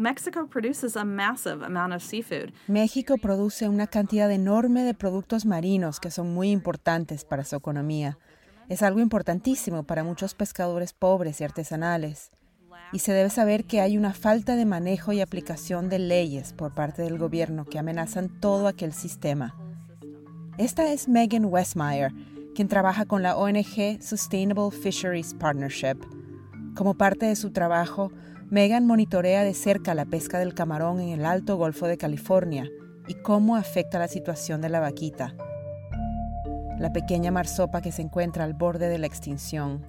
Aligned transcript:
Mexico 0.00 0.46
produces 0.46 0.96
a 0.96 1.04
massive 1.04 1.62
amount 1.62 1.92
of 1.92 2.02
seafood. 2.02 2.54
México 2.68 3.18
produce 3.18 3.68
una 3.68 3.86
cantidad 3.86 4.32
enorme 4.32 4.82
de 4.82 4.94
productos 4.94 5.44
marinos 5.44 6.00
que 6.00 6.10
son 6.10 6.32
muy 6.32 6.50
importantes 6.50 7.26
para 7.26 7.44
su 7.44 7.54
economía. 7.54 8.16
Es 8.70 8.82
algo 8.82 9.00
importantísimo 9.00 9.82
para 9.82 10.02
muchos 10.02 10.32
pescadores 10.32 10.94
pobres 10.94 11.42
y 11.42 11.44
artesanales. 11.44 12.30
Y 12.94 13.00
se 13.00 13.12
debe 13.12 13.28
saber 13.28 13.66
que 13.66 13.82
hay 13.82 13.98
una 13.98 14.14
falta 14.14 14.56
de 14.56 14.64
manejo 14.64 15.12
y 15.12 15.20
aplicación 15.20 15.90
de 15.90 15.98
leyes 15.98 16.54
por 16.54 16.72
parte 16.72 17.02
del 17.02 17.18
gobierno 17.18 17.66
que 17.66 17.78
amenazan 17.78 18.40
todo 18.40 18.68
aquel 18.68 18.94
sistema. 18.94 19.54
Esta 20.56 20.90
es 20.90 21.08
Megan 21.08 21.44
Westmeyer, 21.44 22.10
quien 22.54 22.68
trabaja 22.68 23.04
con 23.04 23.22
la 23.22 23.36
ONG 23.36 24.00
Sustainable 24.00 24.70
Fisheries 24.70 25.34
Partnership. 25.34 25.98
Como 26.74 26.94
parte 26.94 27.26
de 27.26 27.36
su 27.36 27.50
trabajo, 27.50 28.10
Megan 28.50 28.84
monitorea 28.84 29.44
de 29.44 29.54
cerca 29.54 29.94
la 29.94 30.06
pesca 30.06 30.40
del 30.40 30.54
camarón 30.54 31.00
en 31.00 31.10
el 31.10 31.24
Alto 31.24 31.56
Golfo 31.56 31.86
de 31.86 31.96
California 31.96 32.68
y 33.06 33.14
cómo 33.14 33.54
afecta 33.54 34.00
la 34.00 34.08
situación 34.08 34.60
de 34.60 34.68
la 34.68 34.80
vaquita, 34.80 35.36
la 36.76 36.92
pequeña 36.92 37.30
marsopa 37.30 37.80
que 37.80 37.92
se 37.92 38.02
encuentra 38.02 38.42
al 38.42 38.54
borde 38.54 38.88
de 38.88 38.98
la 38.98 39.06
extinción. 39.06 39.86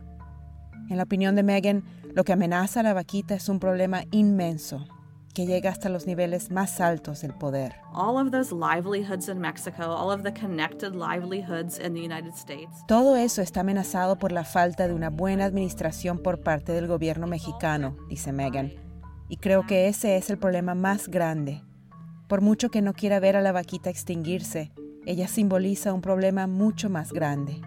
En 0.92 0.98
la 0.98 1.04
opinión 1.04 1.36
de 1.36 1.42
Megan, 1.42 1.84
lo 2.14 2.24
que 2.24 2.34
amenaza 2.34 2.82
a 2.82 2.84
la 2.84 2.94
vaquita 2.94 3.34
es 3.34 3.50
un 3.50 3.60
problema 3.60 4.04
inmenso 4.12 4.86
que 5.34 5.46
llega 5.46 5.70
hasta 5.70 5.90
los 5.90 6.08
niveles 6.08 6.52
más 6.52 6.82
altos 6.82 7.22
del 7.22 7.34
poder. 7.34 7.76
Todo 12.88 13.16
eso 13.16 13.42
está 13.42 13.62
amenazado 13.62 14.18
por 14.18 14.32
la 14.32 14.44
falta 14.44 14.88
de 14.88 14.94
una 14.94 15.10
buena 15.10 15.46
administración 15.46 16.20
por 16.20 16.42
parte 16.42 16.74
del 16.74 16.88
gobierno 16.88 17.28
mexicano, 17.28 17.96
dice 18.10 18.32
Megan. 18.32 18.74
Y 19.30 19.38
creo 19.38 19.66
que 19.66 19.88
ese 19.88 20.18
es 20.18 20.30
el 20.30 20.38
problema 20.38 20.76
más 20.76 21.08
grande. 21.08 21.62
Por 22.28 22.42
mucho 22.42 22.70
que 22.70 22.82
no 22.82 22.94
quiera 22.94 23.20
ver 23.20 23.36
a 23.36 23.42
la 23.42 23.52
vaquita 23.52 23.90
extinguirse, 23.90 24.72
ella 25.06 25.28
simboliza 25.28 25.94
un 25.94 26.02
problema 26.02 26.48
mucho 26.48 26.90
más 26.90 27.12
grande. 27.12 27.62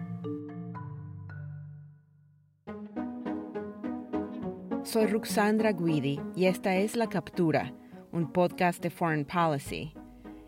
Soy 4.85 5.07
Ruxandra 5.07 5.71
Guidi 5.71 6.21
y 6.35 6.45
esta 6.45 6.75
es 6.75 6.95
La 6.95 7.09
Captura, 7.09 7.73
un 8.11 8.31
podcast 8.31 8.83
de 8.83 8.91
Foreign 8.91 9.25
Policy. 9.25 9.95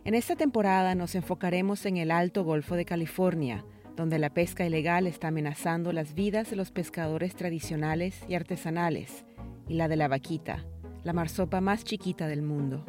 En 0.05 0.13
esta 0.13 0.35
temporada 0.35 0.93
nos 0.93 1.15
enfocaremos 1.15 1.87
en 1.87 1.97
el 1.97 2.11
Alto 2.11 2.43
Golfo 2.43 2.75
de 2.75 2.85
California, 2.85 3.65
donde 3.95 4.19
la 4.19 4.29
pesca 4.29 4.63
ilegal 4.63 5.07
está 5.07 5.29
amenazando 5.29 5.91
las 5.91 6.13
vidas 6.13 6.51
de 6.51 6.55
los 6.55 6.69
pescadores 6.69 7.35
tradicionales 7.35 8.21
y 8.29 8.35
artesanales, 8.35 9.25
y 9.67 9.73
la 9.73 9.87
de 9.87 9.95
la 9.95 10.07
vaquita, 10.07 10.63
la 11.03 11.13
marsopa 11.13 11.59
más 11.59 11.83
chiquita 11.83 12.27
del 12.27 12.43
mundo. 12.43 12.85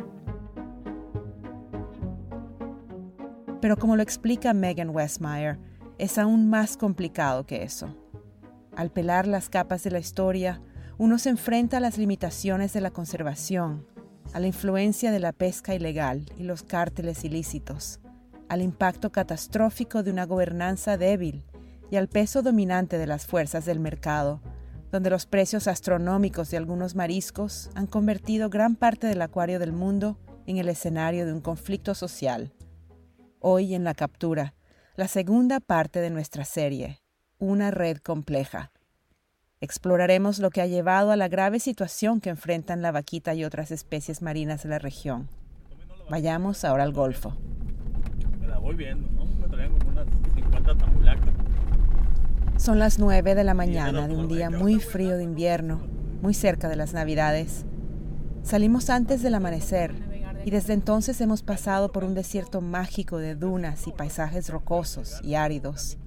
Pero 3.62 3.78
como 3.78 3.96
lo 3.96 4.02
explica 4.02 4.52
Megan 4.52 4.91
Westmeyer, 4.91 5.58
es 5.96 6.19
aún 6.19 6.50
más 6.50 6.76
complicado 6.76 7.46
que 7.46 7.62
eso. 7.62 7.96
Al 8.76 8.91
pelar 8.91 9.26
las 9.26 9.48
capas 9.48 9.82
de 9.82 9.91
la 9.91 9.98
historia, 9.98 10.60
uno 10.98 11.20
se 11.20 11.30
enfrenta 11.30 11.77
a 11.77 11.80
las 11.80 11.96
limitaciones 11.96 12.72
de 12.72 12.80
la 12.80 12.91
conservación, 12.91 13.86
a 14.32 14.41
la 14.41 14.48
influencia 14.48 15.12
de 15.12 15.20
la 15.20 15.32
pesca 15.32 15.72
ilegal 15.72 16.27
y 16.36 16.42
los 16.42 16.64
cárteles 16.64 17.24
ilícitos, 17.24 18.00
al 18.48 18.62
impacto 18.62 19.12
catastrófico 19.12 20.02
de 20.02 20.10
una 20.10 20.26
gobernanza 20.26 20.98
débil 20.98 21.44
y 21.88 21.96
al 21.96 22.08
peso 22.08 22.42
dominante 22.42 22.98
de 22.98 23.06
las 23.06 23.26
fuerzas 23.26 23.64
del 23.64 23.78
mercado, 23.78 24.42
donde 24.91 25.08
los 25.08 25.26
precios 25.26 25.69
astronómicos 25.69 26.50
de 26.50 26.56
algunos 26.56 26.96
mariscos 26.96 27.70
han 27.76 27.86
convertido 27.86 28.50
gran 28.50 28.74
parte 28.74 29.06
del 29.06 29.22
acuario 29.22 29.60
del 29.60 29.72
mundo 29.72 30.19
en 30.46 30.56
el 30.56 30.69
escenario 30.69 31.26
de 31.26 31.32
un 31.32 31.41
conflicto 31.41 31.94
social. 31.94 32.52
Hoy 33.38 33.74
en 33.74 33.84
la 33.84 33.94
captura, 33.94 34.54
la 34.96 35.06
segunda 35.06 35.60
parte 35.60 36.00
de 36.00 36.10
nuestra 36.10 36.44
serie, 36.44 37.03
Una 37.38 37.70
red 37.70 37.98
compleja, 37.98 38.72
Exploraremos 39.60 40.38
lo 40.38 40.50
que 40.50 40.60
ha 40.60 40.66
llevado 40.66 41.10
a 41.10 41.16
la 41.16 41.26
grave 41.26 41.58
situación 41.58 42.20
que 42.20 42.30
enfrentan 42.30 42.80
la 42.80 42.92
vaquita 42.92 43.34
y 43.34 43.44
otras 43.44 43.72
especies 43.72 44.22
marinas 44.22 44.62
de 44.62 44.69
la 44.69 44.78
región. 44.78 45.28
Vayamos 46.08 46.64
ahora 46.64 46.84
al 46.84 46.92
Golfo. 46.92 47.36
Son 52.56 52.78
las 52.78 53.00
9 53.00 53.34
de 53.34 53.44
la 53.44 53.54
mañana 53.54 54.06
de 54.06 54.14
un 54.14 54.28
día 54.28 54.48
muy 54.48 54.78
frío 54.78 55.16
de 55.16 55.24
invierno, 55.24 55.80
muy 56.22 56.34
cerca 56.34 56.68
de 56.68 56.76
las 56.76 56.92
Navidades. 56.92 57.64
Salimos 58.44 58.91
antes 58.91 59.22
del 59.22 59.34
amanecer 59.34 59.92
y 60.44 60.52
desde 60.52 60.72
entonces 60.72 61.20
hemos 61.20 61.42
pasado 61.42 61.91
por 61.91 62.04
un 62.04 62.14
desierto 62.14 62.60
mágico 62.60 63.18
de 63.18 63.34
dunas 63.34 63.88
y 63.88 63.92
paisajes 63.92 64.50
rocosos 64.50 65.20
y 65.24 65.34
áridos. 65.34 65.98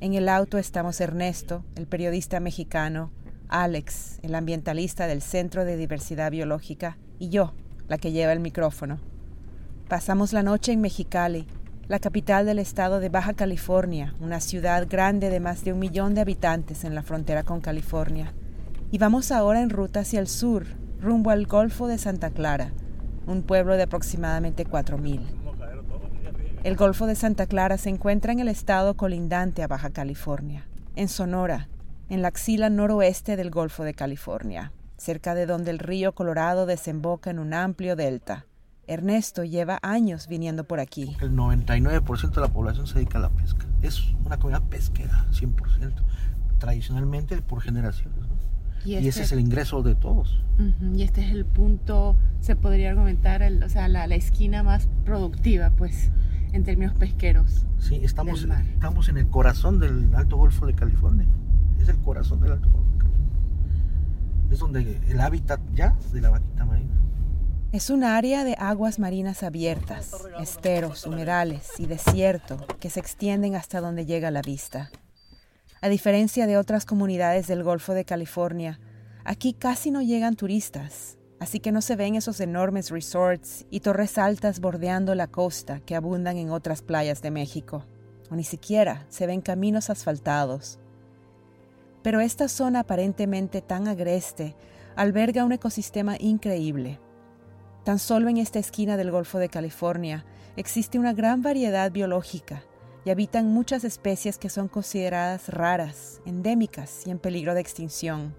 En 0.00 0.14
el 0.14 0.28
auto 0.28 0.58
estamos 0.58 1.00
Ernesto, 1.00 1.64
el 1.74 1.88
periodista 1.88 2.38
mexicano, 2.38 3.10
Alex, 3.48 4.20
el 4.22 4.36
ambientalista 4.36 5.08
del 5.08 5.22
Centro 5.22 5.64
de 5.64 5.76
Diversidad 5.76 6.30
Biológica, 6.30 6.98
y 7.18 7.30
yo, 7.30 7.52
la 7.88 7.98
que 7.98 8.12
lleva 8.12 8.32
el 8.32 8.38
micrófono. 8.38 9.00
Pasamos 9.88 10.32
la 10.32 10.44
noche 10.44 10.70
en 10.70 10.80
Mexicali, 10.80 11.48
la 11.88 11.98
capital 11.98 12.46
del 12.46 12.60
estado 12.60 13.00
de 13.00 13.08
Baja 13.08 13.32
California, 13.32 14.14
una 14.20 14.38
ciudad 14.38 14.86
grande 14.88 15.30
de 15.30 15.40
más 15.40 15.64
de 15.64 15.72
un 15.72 15.80
millón 15.80 16.14
de 16.14 16.20
habitantes 16.20 16.84
en 16.84 16.94
la 16.94 17.02
frontera 17.02 17.42
con 17.42 17.60
California. 17.60 18.32
Y 18.92 18.98
vamos 18.98 19.32
ahora 19.32 19.62
en 19.62 19.70
ruta 19.70 20.00
hacia 20.00 20.20
el 20.20 20.28
sur, 20.28 20.64
rumbo 21.00 21.30
al 21.30 21.46
Golfo 21.46 21.88
de 21.88 21.98
Santa 21.98 22.30
Clara, 22.30 22.70
un 23.26 23.42
pueblo 23.42 23.76
de 23.76 23.82
aproximadamente 23.82 24.64
4.000. 24.64 25.47
El 26.64 26.76
Golfo 26.76 27.06
de 27.06 27.14
Santa 27.14 27.46
Clara 27.46 27.78
se 27.78 27.88
encuentra 27.88 28.32
en 28.32 28.40
el 28.40 28.48
estado 28.48 28.94
colindante 28.94 29.62
a 29.62 29.68
Baja 29.68 29.90
California, 29.90 30.66
en 30.96 31.08
Sonora, 31.08 31.68
en 32.08 32.20
la 32.20 32.28
axila 32.28 32.68
noroeste 32.68 33.36
del 33.36 33.50
Golfo 33.50 33.84
de 33.84 33.94
California, 33.94 34.72
cerca 34.96 35.36
de 35.36 35.46
donde 35.46 35.70
el 35.70 35.78
río 35.78 36.12
Colorado 36.12 36.66
desemboca 36.66 37.30
en 37.30 37.38
un 37.38 37.54
amplio 37.54 37.94
delta. 37.94 38.44
Ernesto 38.88 39.44
lleva 39.44 39.78
años 39.82 40.26
viniendo 40.26 40.64
por 40.64 40.80
aquí. 40.80 41.16
El 41.20 41.32
99% 41.32 42.30
de 42.32 42.40
la 42.40 42.48
población 42.48 42.88
se 42.88 42.94
dedica 42.94 43.18
a 43.18 43.22
la 43.22 43.30
pesca. 43.30 43.64
Es 43.82 44.12
una 44.24 44.38
comunidad 44.38 44.68
pesquera, 44.68 45.26
100%, 45.30 45.92
tradicionalmente 46.58 47.40
por 47.40 47.62
generaciones. 47.62 48.18
Y, 48.84 48.94
ese 48.94 49.08
este 49.08 49.22
es 49.22 49.32
el 49.32 49.40
ingreso 49.40 49.82
de 49.82 49.94
todos. 49.94 50.42
y 50.94 51.02
este 51.02 51.24
es 51.24 51.30
el 51.30 51.44
punto, 51.44 52.16
se 52.40 52.56
podría 52.56 52.90
argumentar, 52.90 53.42
o 53.64 53.68
sea, 53.68 53.86
la, 53.86 54.06
la 54.06 54.14
esquina 54.16 54.62
más 54.62 54.88
productiva, 55.04 55.70
pues 55.70 56.10
en 56.52 56.64
términos 56.64 56.94
pesqueros. 56.94 57.66
Sí, 57.78 58.00
estamos, 58.02 58.46
estamos 58.72 59.08
en 59.08 59.18
el 59.18 59.28
corazón 59.28 59.78
del 59.78 60.14
Alto 60.14 60.36
Golfo 60.36 60.66
de 60.66 60.74
California. 60.74 61.26
Es 61.80 61.88
el 61.88 61.98
corazón 61.98 62.40
del 62.40 62.52
Alto 62.52 62.68
Golfo 62.70 62.90
de 62.92 62.98
California. 62.98 63.38
Es 64.50 64.58
donde 64.58 65.00
el 65.08 65.20
hábitat 65.20 65.60
ya 65.74 65.96
de 66.12 66.20
la 66.20 66.30
vaquita 66.30 66.64
marina. 66.64 66.94
Es 67.70 67.90
un 67.90 68.02
área 68.02 68.44
de 68.44 68.56
aguas 68.58 68.98
marinas 68.98 69.42
abiertas, 69.42 70.12
esteros, 70.40 71.04
humedales 71.04 71.72
y 71.78 71.86
desierto 71.86 72.66
que 72.80 72.88
se 72.88 73.00
extienden 73.00 73.54
hasta 73.56 73.80
donde 73.80 74.06
llega 74.06 74.30
la 74.30 74.40
vista. 74.40 74.90
A 75.82 75.88
diferencia 75.88 76.46
de 76.46 76.56
otras 76.56 76.86
comunidades 76.86 77.46
del 77.46 77.62
Golfo 77.62 77.92
de 77.92 78.06
California, 78.06 78.80
aquí 79.24 79.52
casi 79.52 79.90
no 79.90 80.00
llegan 80.00 80.34
turistas 80.34 81.17
así 81.40 81.60
que 81.60 81.72
no 81.72 81.80
se 81.80 81.96
ven 81.96 82.14
esos 82.14 82.40
enormes 82.40 82.90
resorts 82.90 83.64
y 83.70 83.80
torres 83.80 84.18
altas 84.18 84.60
bordeando 84.60 85.14
la 85.14 85.28
costa 85.28 85.80
que 85.80 85.94
abundan 85.94 86.36
en 86.36 86.50
otras 86.50 86.82
playas 86.82 87.22
de 87.22 87.30
México, 87.30 87.84
o 88.30 88.34
ni 88.34 88.44
siquiera 88.44 89.06
se 89.08 89.26
ven 89.26 89.40
caminos 89.40 89.90
asfaltados. 89.90 90.78
Pero 92.02 92.20
esta 92.20 92.48
zona 92.48 92.80
aparentemente 92.80 93.62
tan 93.62 93.88
agreste 93.88 94.56
alberga 94.96 95.44
un 95.44 95.52
ecosistema 95.52 96.16
increíble. 96.18 97.00
Tan 97.84 97.98
solo 97.98 98.28
en 98.28 98.36
esta 98.36 98.58
esquina 98.58 98.96
del 98.96 99.10
Golfo 99.10 99.38
de 99.38 99.48
California 99.48 100.24
existe 100.56 100.98
una 100.98 101.12
gran 101.12 101.42
variedad 101.42 101.90
biológica 101.92 102.64
y 103.04 103.10
habitan 103.10 103.46
muchas 103.46 103.84
especies 103.84 104.38
que 104.38 104.50
son 104.50 104.68
consideradas 104.68 105.48
raras, 105.48 106.20
endémicas 106.26 107.06
y 107.06 107.10
en 107.10 107.18
peligro 107.18 107.54
de 107.54 107.60
extinción, 107.60 108.34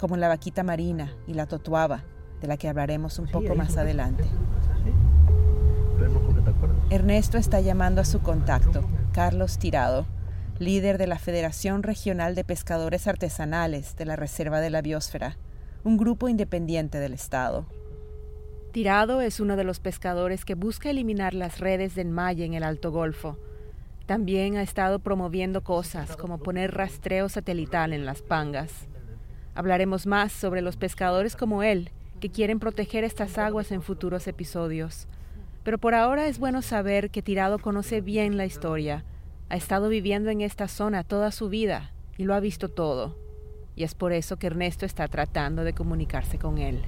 como 0.00 0.16
la 0.16 0.28
vaquita 0.28 0.62
marina 0.62 1.14
y 1.26 1.34
la 1.34 1.46
totuaba 1.46 2.04
de 2.40 2.48
la 2.48 2.56
que 2.56 2.68
hablaremos 2.68 3.18
un 3.18 3.26
poco 3.26 3.54
más 3.54 3.76
adelante. 3.76 4.24
Ernesto 6.90 7.38
está 7.38 7.60
llamando 7.60 8.00
a 8.00 8.04
su 8.04 8.20
contacto, 8.20 8.82
Carlos 9.12 9.58
Tirado, 9.58 10.06
líder 10.58 10.98
de 10.98 11.06
la 11.06 11.18
Federación 11.18 11.82
Regional 11.82 12.34
de 12.34 12.44
Pescadores 12.44 13.06
Artesanales 13.06 13.96
de 13.96 14.06
la 14.06 14.16
Reserva 14.16 14.60
de 14.60 14.70
la 14.70 14.82
Biosfera, 14.82 15.36
un 15.84 15.96
grupo 15.96 16.28
independiente 16.28 16.98
del 16.98 17.12
Estado. 17.12 17.66
Tirado 18.72 19.20
es 19.20 19.40
uno 19.40 19.56
de 19.56 19.64
los 19.64 19.80
pescadores 19.80 20.44
que 20.44 20.54
busca 20.54 20.90
eliminar 20.90 21.34
las 21.34 21.58
redes 21.58 21.94
de 21.94 22.02
enmalle 22.02 22.44
en 22.44 22.54
el 22.54 22.62
Alto 22.62 22.90
Golfo. 22.90 23.38
También 24.06 24.56
ha 24.56 24.62
estado 24.62 24.98
promoviendo 24.98 25.62
cosas 25.62 26.16
como 26.16 26.38
poner 26.38 26.74
rastreo 26.74 27.28
satelital 27.28 27.92
en 27.92 28.06
las 28.06 28.22
pangas. 28.22 28.72
Hablaremos 29.54 30.06
más 30.06 30.32
sobre 30.32 30.62
los 30.62 30.76
pescadores 30.76 31.36
como 31.36 31.62
él 31.62 31.90
que 32.18 32.30
quieren 32.30 32.58
proteger 32.58 33.04
estas 33.04 33.38
aguas 33.38 33.72
en 33.72 33.82
futuros 33.82 34.26
episodios. 34.26 35.06
Pero 35.64 35.78
por 35.78 35.94
ahora 35.94 36.26
es 36.26 36.38
bueno 36.38 36.62
saber 36.62 37.10
que 37.10 37.22
Tirado 37.22 37.58
conoce 37.58 38.00
bien 38.00 38.36
la 38.36 38.46
historia, 38.46 39.04
ha 39.48 39.56
estado 39.56 39.88
viviendo 39.88 40.30
en 40.30 40.40
esta 40.40 40.68
zona 40.68 41.04
toda 41.04 41.30
su 41.32 41.48
vida 41.48 41.92
y 42.16 42.24
lo 42.24 42.34
ha 42.34 42.40
visto 42.40 42.68
todo. 42.68 43.16
Y 43.76 43.84
es 43.84 43.94
por 43.94 44.12
eso 44.12 44.36
que 44.36 44.48
Ernesto 44.48 44.84
está 44.84 45.08
tratando 45.08 45.64
de 45.64 45.72
comunicarse 45.72 46.38
con 46.38 46.58
él. 46.58 46.82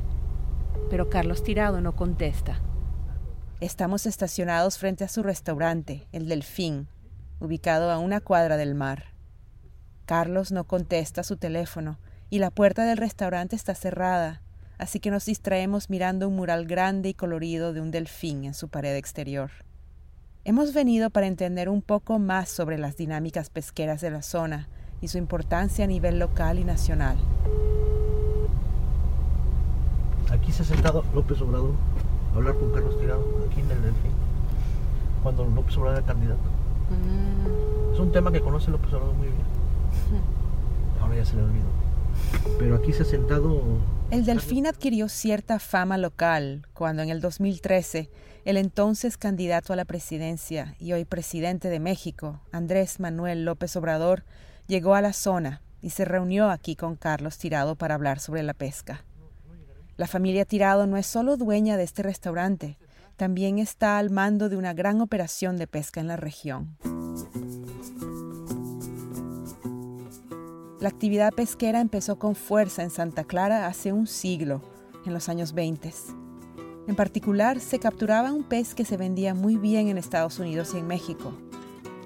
Pero 0.91 1.09
Carlos 1.09 1.43
Tirado 1.43 1.81
no 1.81 1.95
contesta. 1.95 2.61
Estamos 3.61 4.07
estacionados 4.07 4.79
frente 4.79 5.05
a 5.05 5.09
su 5.09 5.23
restaurante, 5.23 6.07
el 6.13 6.29
Delfín, 6.29 6.89
ubicado 7.39 7.91
a 7.91 7.99
una 7.99 8.21
cuadra 8.21 8.57
del 8.57 8.75
mar. 8.75 9.13
Carlos 10.07 10.51
no 10.51 10.65
contesta 10.65 11.23
su 11.23 11.37
teléfono 11.37 11.99
y 12.31 12.39
la 12.39 12.51
puerta 12.51 12.85
del 12.85 12.97
restaurante 12.97 13.57
está 13.57 13.75
cerrada, 13.75 14.43
así 14.81 14.99
que 14.99 15.11
nos 15.11 15.27
distraemos 15.27 15.91
mirando 15.91 16.27
un 16.27 16.37
mural 16.37 16.67
grande 16.67 17.11
y 17.11 17.15
colorido 17.15 17.75
de 17.75 17.83
un 17.83 17.91
delfín 17.91 18.45
en 18.45 18.55
su 18.55 18.69
pared 18.69 18.97
exterior. 18.97 19.51
Hemos 20.45 20.73
venido 20.73 21.11
para 21.11 21.27
entender 21.27 21.69
un 21.69 21.83
poco 21.83 22.19
más 22.19 22.49
sobre 22.49 22.79
las 22.79 22.97
dinámicas 22.97 23.51
pesqueras 23.51 24.01
de 24.01 24.11
la 24.11 24.23
zona 24.23 24.69
y 25.03 25.09
su 25.09 25.19
importancia 25.19 25.85
a 25.85 25.89
nivel 25.89 26.19
local 26.19 26.59
y 26.59 26.65
nacional. 26.65 27.19
Aquí 30.31 30.51
se 30.51 30.63
ha 30.63 30.67
sentado 30.67 31.05
López 31.15 31.41
Obrador 31.43 31.75
hablar 32.35 32.55
con 32.55 32.73
Carlos 32.73 32.99
Tirado, 32.99 33.23
aquí 33.51 33.61
en 33.61 33.71
el 33.71 33.83
Delfín, 33.83 34.13
cuando 35.23 35.45
López 35.45 35.77
Obrador 35.77 35.99
era 35.99 36.07
candidato. 36.07 36.49
Mm. 36.89 37.93
Es 37.93 38.01
un 38.01 38.13
tema 38.13 38.33
que 38.33 38.41
conoce 38.41 38.71
López 38.71 38.95
Obrador 38.95 39.15
muy 39.15 39.27
bien. 39.27 39.43
Ahora 41.03 41.17
ya 41.17 41.25
se 41.27 41.37
le 41.37 41.43
olvidó. 41.43 41.80
Pero 42.59 42.77
aquí 42.77 42.93
se 42.93 43.03
ha 43.03 43.07
sentado... 43.07 43.63
El 44.11 44.25
Delfín 44.25 44.67
adquirió 44.67 45.09
cierta 45.09 45.59
fama 45.59 45.97
local 45.97 46.67
cuando 46.73 47.03
en 47.03 47.11
el 47.11 47.21
2013 47.21 48.11
el 48.45 48.57
entonces 48.57 49.17
candidato 49.17 49.73
a 49.73 49.77
la 49.77 49.85
presidencia 49.85 50.75
y 50.79 50.93
hoy 50.93 51.05
presidente 51.05 51.69
de 51.69 51.79
México, 51.79 52.41
Andrés 52.53 52.99
Manuel 52.99 53.45
López 53.45 53.77
Obrador, 53.77 54.25
llegó 54.67 54.95
a 54.95 55.01
la 55.01 55.13
zona 55.13 55.63
y 55.83 55.91
se 55.91 56.05
reunió 56.05 56.51
aquí 56.51 56.77
con 56.77 56.97
Carlos 56.97 57.39
Tirado 57.39 57.77
para 57.77 57.95
hablar 57.95 58.19
sobre 58.19 58.43
la 58.43 58.55
pesca. 58.55 59.05
La 59.97 60.07
familia 60.07 60.45
Tirado 60.45 60.87
no 60.87 60.97
es 60.97 61.07
solo 61.07 61.37
dueña 61.37 61.77
de 61.77 61.85
este 61.85 62.03
restaurante, 62.03 62.79
también 63.17 63.59
está 63.59 63.99
al 63.99 64.09
mando 64.09 64.49
de 64.49 64.57
una 64.57 64.73
gran 64.73 65.01
operación 65.03 65.59
de 65.59 65.67
pesca 65.67 66.01
en 66.01 66.09
la 66.09 66.17
región. 66.17 66.79
La 70.81 70.89
actividad 70.89 71.35
pesquera 71.35 71.83
empezó 71.83 72.19
con 72.19 72.35
fuerza 72.35 72.83
en 72.83 72.89
Santa 72.89 73.25
Clara 73.25 73.67
hace 73.67 73.93
un 73.93 74.07
siglo, 74.07 74.63
en 75.05 75.13
los 75.13 75.29
años 75.29 75.53
20. 75.53 75.93
En 76.87 76.97
particular, 76.97 77.61
se 77.61 77.79
capturaba 77.79 78.33
un 78.33 78.45
pez 78.45 78.75
que 78.75 78.87
se 78.87 78.97
vendía 78.97 79.35
muy 79.35 79.57
bien 79.57 79.89
en 79.89 79.99
Estados 79.99 80.39
Unidos 80.39 80.73
y 80.73 80.79
en 80.79 80.87
México, 80.87 81.35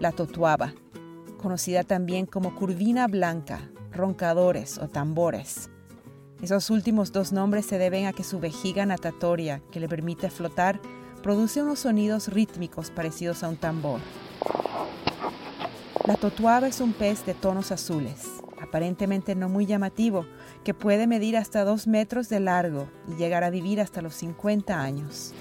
la 0.00 0.11
totuaba, 0.11 0.75
conocida 1.41 1.85
también 1.85 2.26
como 2.26 2.56
curvina 2.56 3.06
blanca, 3.06 3.61
roncadores 3.93 4.79
o 4.79 4.88
tambores. 4.88 5.70
Esos 6.43 6.69
últimos 6.69 7.12
dos 7.12 7.31
nombres 7.31 7.67
se 7.67 7.79
deben 7.79 8.06
a 8.06 8.12
que 8.12 8.25
su 8.25 8.41
vejiga 8.41 8.87
natatoria, 8.87 9.62
que 9.70 9.79
le 9.79 9.88
permite 9.88 10.31
flotar, 10.31 10.81
produce 11.23 11.62
unos 11.62 11.79
sonidos 11.79 12.27
rítmicos 12.27 12.91
parecidos 12.91 13.44
a 13.44 13.49
un 13.50 13.56
tambor. 13.56 14.00
La 16.09 16.17
totuaba 16.17 16.67
es 16.67 16.81
un 16.81 16.93
pez 16.93 17.25
de 17.25 17.35
tonos 17.35 17.70
azules, 17.70 18.43
aparentemente 18.65 19.35
no 19.35 19.49
muy 19.49 19.65
llamativo, 19.65 20.27
que 20.65 20.75
puede 20.75 21.07
medir 21.07 21.37
hasta 21.37 21.65
dos 21.65 21.87
metros 21.87 22.29
de 22.29 22.41
largo 22.41 22.89
y 23.09 23.15
llegar 23.15 23.45
a 23.45 23.51
vivir 23.51 23.81
hasta 23.81 24.03
los 24.03 24.15
50 24.15 24.81
años. 24.81 25.33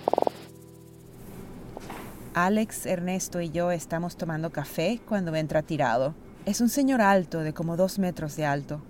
Alex, 2.33 2.85
Ernesto 2.85 3.41
y 3.41 3.49
yo 3.49 3.71
estamos 3.71 4.17
tomando 4.17 4.49
café 4.51 4.99
cuando 5.07 5.35
entra 5.35 5.61
tirado. 5.61 6.15
Es 6.45 6.61
un 6.61 6.69
señor 6.69 7.01
alto, 7.01 7.39
de 7.41 7.53
como 7.53 7.77
dos 7.77 7.99
metros 7.99 8.35
de 8.35 8.45
alto, 8.45 8.81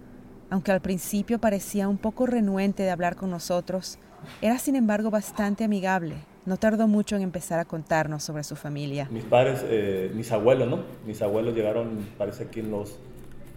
aunque 0.50 0.72
al 0.72 0.82
principio 0.82 1.40
parecía 1.40 1.88
un 1.88 1.98
poco 1.98 2.26
renuente 2.26 2.84
de 2.84 2.92
hablar 2.92 3.16
con 3.16 3.30
nosotros, 3.32 3.98
era 4.42 4.58
sin 4.60 4.76
embargo 4.76 5.10
bastante 5.10 5.64
amigable. 5.64 6.16
No 6.46 6.58
tardó 6.58 6.88
mucho 6.88 7.16
en 7.16 7.22
empezar 7.22 7.60
a 7.60 7.66
contarnos 7.66 8.24
sobre 8.24 8.44
su 8.44 8.56
familia. 8.56 9.08
Mis 9.12 9.24
padres, 9.24 9.62
eh, 9.64 10.12
mis 10.14 10.32
abuelos, 10.32 10.70
¿no? 10.70 10.84
Mis 11.06 11.22
abuelos 11.22 11.56
llegaron, 11.56 12.08
parece 12.18 12.48
que 12.48 12.60
en 12.60 12.72
los, 12.72 12.98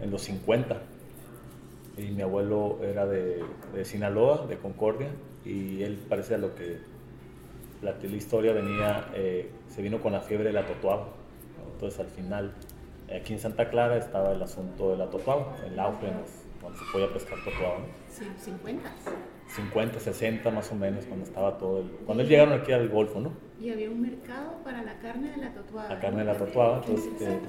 en 0.01 0.11
los 0.11 0.23
50. 0.23 0.81
Y 1.99 2.11
mi 2.11 2.23
abuelo 2.23 2.79
era 2.83 3.07
de, 3.07 3.43
de 3.75 3.85
Sinaloa, 3.85 4.47
de 4.47 4.59
Concordia, 4.59 5.09
y 5.45 5.83
él 5.83 5.99
parece 6.09 6.35
a 6.35 6.39
lo 6.39 6.55
que 6.55 6.79
la, 7.83 7.93
la 7.93 8.17
historia 8.17 8.53
venía, 8.53 9.09
eh, 9.15 9.51
se 9.69 9.83
vino 9.83 10.01
con 10.01 10.13
la 10.13 10.21
fiebre 10.21 10.47
de 10.47 10.53
la 10.53 10.67
totuaba. 10.67 11.09
Entonces 11.73 12.01
al 12.01 12.09
final, 12.09 12.53
aquí 13.15 13.33
en 13.33 13.39
Santa 13.39 13.69
Clara 13.71 13.97
estaba 13.97 14.33
el 14.33 14.43
asunto 14.43 14.91
de 14.91 14.99
la 14.99 15.09
totuaba, 15.09 15.57
el 15.67 15.79
auge 15.79 16.09
cuando 16.61 16.79
se 16.79 16.85
podía 16.93 17.13
pescar 17.13 17.39
totuaba. 17.45 17.79
Sí, 18.09 18.25
50. 18.39 18.91
50, 19.49 20.01
60 20.01 20.51
más 20.51 20.73
o 20.73 20.75
menos, 20.75 21.07
cuando 21.07 21.25
estaba 21.25 21.57
todo 21.57 21.81
el... 21.81 21.91
Cuando 22.05 22.23
ellos 22.23 22.31
llegaron 22.31 22.61
aquí 22.61 22.73
al 22.73 22.89
Golfo, 22.89 23.21
¿no? 23.21 23.33
Y 23.61 23.71
había 23.71 23.91
un 23.91 24.03
mercado 24.03 24.63
para 24.65 24.83
la 24.83 24.99
carne 24.99 25.31
de 25.31 25.37
la 25.39 25.53
totuaba. 25.53 25.89
La 25.89 26.01
carne 26.01 26.19
de 26.19 26.25
la 26.25 26.37
totuaba, 26.37 26.79
entonces... 26.79 27.13
Eh, 27.21 27.41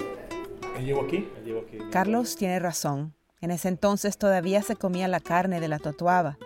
él 0.78 0.86
llegó 0.86 1.02
aquí, 1.02 1.28
él 1.36 1.44
llegó 1.44 1.60
aquí. 1.60 1.78
Carlos 1.90 2.36
tiene 2.36 2.58
razón. 2.58 3.14
En 3.40 3.50
ese 3.50 3.68
entonces 3.68 4.18
todavía 4.18 4.62
se 4.62 4.76
comía 4.76 5.06
la 5.06 5.20
carne 5.20 5.60
de 5.60 5.68
la 5.68 5.78
totuaba, 5.78 6.38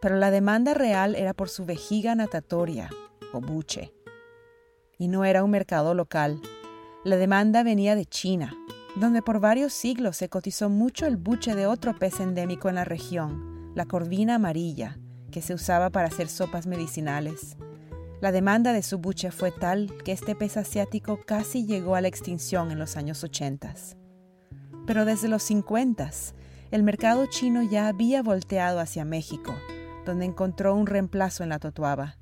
pero 0.00 0.16
la 0.16 0.30
demanda 0.30 0.74
real 0.74 1.14
era 1.14 1.34
por 1.34 1.48
su 1.48 1.64
vejiga 1.64 2.14
natatoria, 2.14 2.90
o 3.32 3.40
buche. 3.40 3.92
Y 4.98 5.08
no 5.08 5.24
era 5.24 5.44
un 5.44 5.50
mercado 5.50 5.94
local. 5.94 6.40
La 7.04 7.16
demanda 7.16 7.62
venía 7.62 7.94
de 7.94 8.06
China, 8.06 8.54
donde 8.96 9.22
por 9.22 9.40
varios 9.40 9.72
siglos 9.72 10.16
se 10.16 10.28
cotizó 10.28 10.68
mucho 10.68 11.06
el 11.06 11.16
buche 11.16 11.54
de 11.54 11.66
otro 11.66 11.96
pez 11.96 12.20
endémico 12.20 12.68
en 12.68 12.74
la 12.74 12.84
región, 12.84 13.72
la 13.74 13.86
corvina 13.86 14.36
amarilla, 14.36 14.98
que 15.30 15.42
se 15.42 15.54
usaba 15.54 15.90
para 15.90 16.08
hacer 16.08 16.28
sopas 16.28 16.66
medicinales. 16.66 17.56
La 18.22 18.30
demanda 18.30 18.72
de 18.72 18.84
su 18.84 18.98
buche 18.98 19.32
fue 19.32 19.50
tal 19.50 19.92
que 20.04 20.12
este 20.12 20.36
pez 20.36 20.56
asiático 20.56 21.18
casi 21.26 21.66
llegó 21.66 21.96
a 21.96 22.00
la 22.00 22.06
extinción 22.06 22.70
en 22.70 22.78
los 22.78 22.96
años 22.96 23.24
80. 23.24 23.74
Pero 24.86 25.04
desde 25.04 25.26
los 25.26 25.42
50, 25.42 26.08
el 26.70 26.84
mercado 26.84 27.26
chino 27.26 27.64
ya 27.64 27.88
había 27.88 28.22
volteado 28.22 28.78
hacia 28.78 29.04
México, 29.04 29.56
donde 30.06 30.24
encontró 30.24 30.72
un 30.76 30.86
reemplazo 30.86 31.42
en 31.42 31.48
la 31.48 31.58
totuaba. 31.58 32.16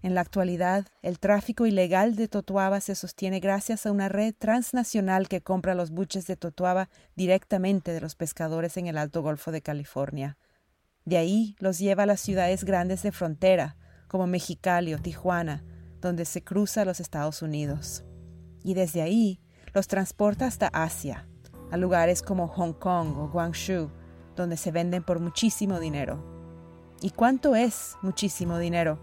En 0.00 0.14
la 0.14 0.20
actualidad, 0.20 0.86
el 1.02 1.18
tráfico 1.18 1.66
ilegal 1.66 2.14
de 2.14 2.28
totuaba 2.28 2.80
se 2.80 2.94
sostiene 2.94 3.40
gracias 3.40 3.86
a 3.86 3.90
una 3.90 4.08
red 4.08 4.32
transnacional 4.38 5.26
que 5.26 5.40
compra 5.40 5.74
los 5.74 5.90
buches 5.90 6.28
de 6.28 6.36
totuaba 6.36 6.88
directamente 7.16 7.92
de 7.92 8.00
los 8.00 8.14
pescadores 8.14 8.76
en 8.76 8.86
el 8.86 8.96
Alto 8.96 9.22
Golfo 9.22 9.50
de 9.50 9.60
California. 9.60 10.38
De 11.04 11.16
ahí 11.16 11.56
los 11.58 11.80
lleva 11.80 12.04
a 12.04 12.06
las 12.06 12.20
ciudades 12.20 12.62
grandes 12.62 13.02
de 13.02 13.10
frontera, 13.10 13.76
como 14.10 14.26
Mexicali 14.26 14.92
o 14.92 14.98
Tijuana, 14.98 15.62
donde 16.00 16.24
se 16.24 16.42
cruza 16.42 16.84
los 16.84 16.98
Estados 16.98 17.42
Unidos. 17.42 18.02
Y 18.64 18.74
desde 18.74 19.02
ahí 19.02 19.40
los 19.72 19.86
transporta 19.86 20.46
hasta 20.46 20.66
Asia, 20.66 21.28
a 21.70 21.76
lugares 21.76 22.20
como 22.20 22.48
Hong 22.48 22.72
Kong 22.72 23.16
o 23.16 23.28
Guangzhou, 23.28 23.88
donde 24.34 24.56
se 24.56 24.72
venden 24.72 25.04
por 25.04 25.20
muchísimo 25.20 25.78
dinero. 25.78 26.24
¿Y 27.00 27.10
cuánto 27.10 27.54
es 27.54 27.96
muchísimo 28.02 28.58
dinero? 28.58 28.98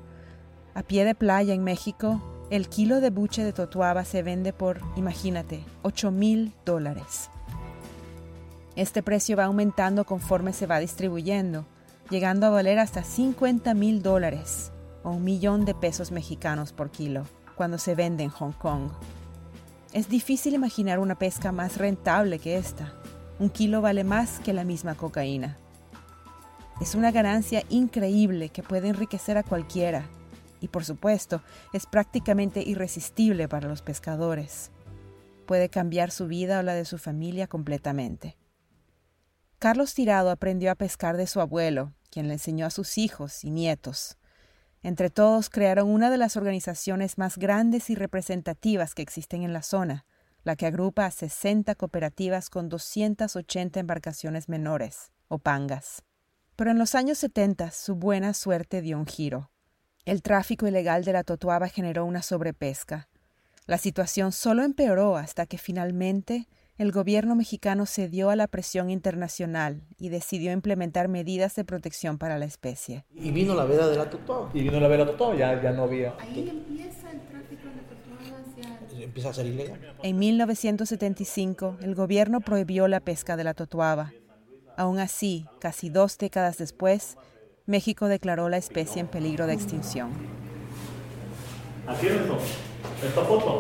A 0.76 0.84
pie 0.84 1.06
de 1.06 1.16
playa 1.16 1.54
en 1.54 1.64
México, 1.64 2.22
el 2.50 2.68
kilo 2.68 3.00
de 3.00 3.10
buche 3.10 3.46
de 3.46 3.54
totuaba 3.54 4.04
se 4.04 4.24
vende 4.24 4.52
por, 4.52 4.82
imagínate, 4.98 5.64
8 5.84 6.12
mil 6.12 6.54
dólares. 6.66 7.30
Este 8.76 9.02
precio 9.02 9.38
va 9.38 9.46
aumentando 9.46 10.04
conforme 10.04 10.52
se 10.52 10.68
va 10.68 10.80
distribuyendo, 10.80 11.66
llegando 12.10 12.46
a 12.46 12.50
valer 12.50 12.78
hasta 12.78 13.04
50 13.04 13.74
mil 13.74 14.04
dólares 14.04 14.74
o 15.08 15.12
un 15.12 15.24
millón 15.24 15.64
de 15.64 15.74
pesos 15.74 16.12
mexicanos 16.12 16.74
por 16.74 16.92
kilo 16.92 17.24
cuando 17.56 17.78
se 17.78 17.96
vende 17.96 18.26
en 18.26 18.30
Hong 18.30 18.52
Kong. 18.52 18.92
Es 19.94 20.10
difícil 20.10 20.54
imaginar 20.54 21.00
una 21.00 21.18
pesca 21.18 21.54
más 21.54 21.78
rentable 21.78 22.40
que 22.40 22.58
esta. 22.58 22.94
Un 23.40 23.50
kilo 23.50 23.82
vale 23.82 24.04
más 24.04 24.42
que 24.42 24.52
la 24.52 24.66
misma 24.66 24.96
cocaína. 24.96 25.58
Es 26.82 26.94
una 26.94 27.12
ganancia 27.12 27.64
increíble 27.70 28.50
que 28.50 28.64
puede 28.64 28.90
enriquecer 28.90 29.38
a 29.38 29.44
cualquiera 29.44 30.04
y 30.60 30.68
por 30.68 30.84
supuesto 30.84 31.42
es 31.72 31.86
prácticamente 31.86 32.62
irresistible 32.62 33.48
para 33.48 33.70
los 33.70 33.82
pescadores. 33.82 34.72
Puede 35.46 35.70
cambiar 35.70 36.12
su 36.12 36.28
vida 36.28 36.60
o 36.60 36.64
la 36.64 36.74
de 36.74 36.84
su 36.84 36.98
familia 36.98 37.48
completamente. 37.48 38.36
Carlos 39.58 39.94
Tirado 39.94 40.32
aprendió 40.32 40.70
a 40.70 40.76
pescar 40.76 41.16
de 41.16 41.28
su 41.28 41.40
abuelo, 41.40 41.94
quien 42.12 42.28
le 42.28 42.34
enseñó 42.34 42.66
a 42.66 42.72
sus 42.72 42.98
hijos 42.98 43.46
y 43.46 43.52
nietos. 43.52 44.18
Entre 44.84 45.10
todos 45.10 45.50
crearon 45.50 45.90
una 45.90 46.10
de 46.10 46.18
las 46.18 46.38
organizaciones 46.38 47.18
más 47.18 47.38
grandes 47.38 47.90
y 47.90 47.96
representativas 47.96 48.94
que 48.94 49.02
existen 49.02 49.44
en 49.44 49.54
la 49.54 49.64
zona, 49.64 50.06
la 50.44 50.56
que 50.56 50.66
agrupa 50.66 51.06
a 51.06 51.12
60 51.12 51.76
cooperativas 51.76 52.50
con 52.50 52.70
280 52.70 53.80
embarcaciones 53.80 54.48
menores, 54.50 55.12
o 55.28 55.40
pangas. 55.40 56.04
Pero 56.56 56.72
en 56.72 56.78
los 56.78 56.96
años 56.96 57.18
70 57.18 57.72
su 57.72 57.96
buena 57.96 58.34
suerte 58.34 58.82
dio 58.82 58.98
un 58.98 59.06
giro. 59.06 59.52
El 60.06 60.22
tráfico 60.22 60.68
ilegal 60.68 61.04
de 61.04 61.14
la 61.14 61.24
totuaba 61.24 61.68
generó 61.68 62.06
una 62.06 62.22
sobrepesca. 62.22 63.10
La 63.66 63.78
situación 63.78 64.32
solo 64.32 64.64
empeoró 64.64 65.18
hasta 65.18 65.46
que 65.46 65.58
finalmente 65.58 66.48
el 66.78 66.92
gobierno 66.92 67.36
mexicano 67.36 67.86
cedió 67.88 68.30
a 68.30 68.36
la 68.36 68.48
presión 68.48 68.90
internacional 68.92 69.82
y 69.98 70.10
decidió 70.10 70.52
implementar 70.52 71.08
medidas 71.08 71.56
de 71.56 71.66
protección 71.66 72.20
para 72.20 72.38
la 72.38 72.46
especie. 72.46 73.06
Y 73.16 73.32
vino 73.32 73.56
la 73.56 73.66
veda 73.66 73.88
de 73.88 73.98
la 73.98 74.10
totuaba. 74.10 74.52
Y 74.54 74.62
vino 74.62 74.80
la 74.80 74.88
veda 74.88 75.06
totuaba, 75.06 75.36
ya, 75.36 75.62
ya 75.62 75.72
no 75.72 75.84
había. 75.84 76.14
Ahí 76.20 76.48
empieza 76.50 77.12
el 77.12 77.22
tráfico 77.22 77.64
de 77.64 77.88
hacia... 78.62 79.04
Empieza 79.04 79.30
a 79.30 79.34
ser 79.34 79.48
ilegal. 79.48 79.96
En 80.04 80.20
1975, 80.20 81.78
el 81.82 81.96
gobierno 81.96 82.42
prohibió 82.42 82.88
la 82.88 83.00
pesca 83.00 83.36
de 83.38 83.44
la 83.44 83.56
totuaba. 83.56 84.14
Aún 84.76 85.00
así, 85.00 85.48
casi 85.60 85.90
dos 85.90 86.20
décadas 86.20 86.58
después, 86.58 87.18
México 87.66 88.08
declaró 88.08 88.50
la 88.50 88.58
especie 88.58 89.02
en 89.02 89.08
peligro 89.08 89.48
de 89.48 89.54
extinción. 89.54 90.12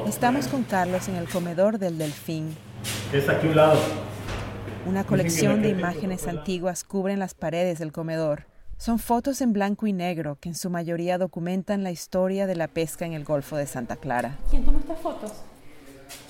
Estamos 0.07 0.47
con 0.47 0.63
Carlos 0.63 1.07
en 1.07 1.15
el 1.15 1.27
comedor 1.27 1.79
del 1.79 1.97
Delfín. 1.97 2.66
Es 3.13 3.29
aquí 3.29 3.47
a 3.47 3.49
un 3.49 3.55
lado. 3.55 3.79
Una 4.85 5.03
colección 5.03 5.61
de 5.61 5.69
imágenes 5.69 6.27
antiguas 6.27 6.83
cubren 6.83 7.19
las 7.19 7.33
paredes 7.33 7.79
del 7.79 7.91
comedor. 7.91 8.43
Son 8.77 8.99
fotos 8.99 9.41
en 9.41 9.53
blanco 9.53 9.87
y 9.87 9.93
negro 9.93 10.37
que 10.39 10.49
en 10.49 10.55
su 10.55 10.69
mayoría 10.69 11.17
documentan 11.17 11.83
la 11.83 11.91
historia 11.91 12.45
de 12.47 12.55
la 12.55 12.67
pesca 12.67 13.05
en 13.05 13.13
el 13.13 13.23
Golfo 13.23 13.57
de 13.57 13.65
Santa 13.65 13.95
Clara. 13.95 14.37
¿Quién 14.49 14.63
tomó 14.63 14.79
estas 14.79 14.99
fotos? 14.99 15.31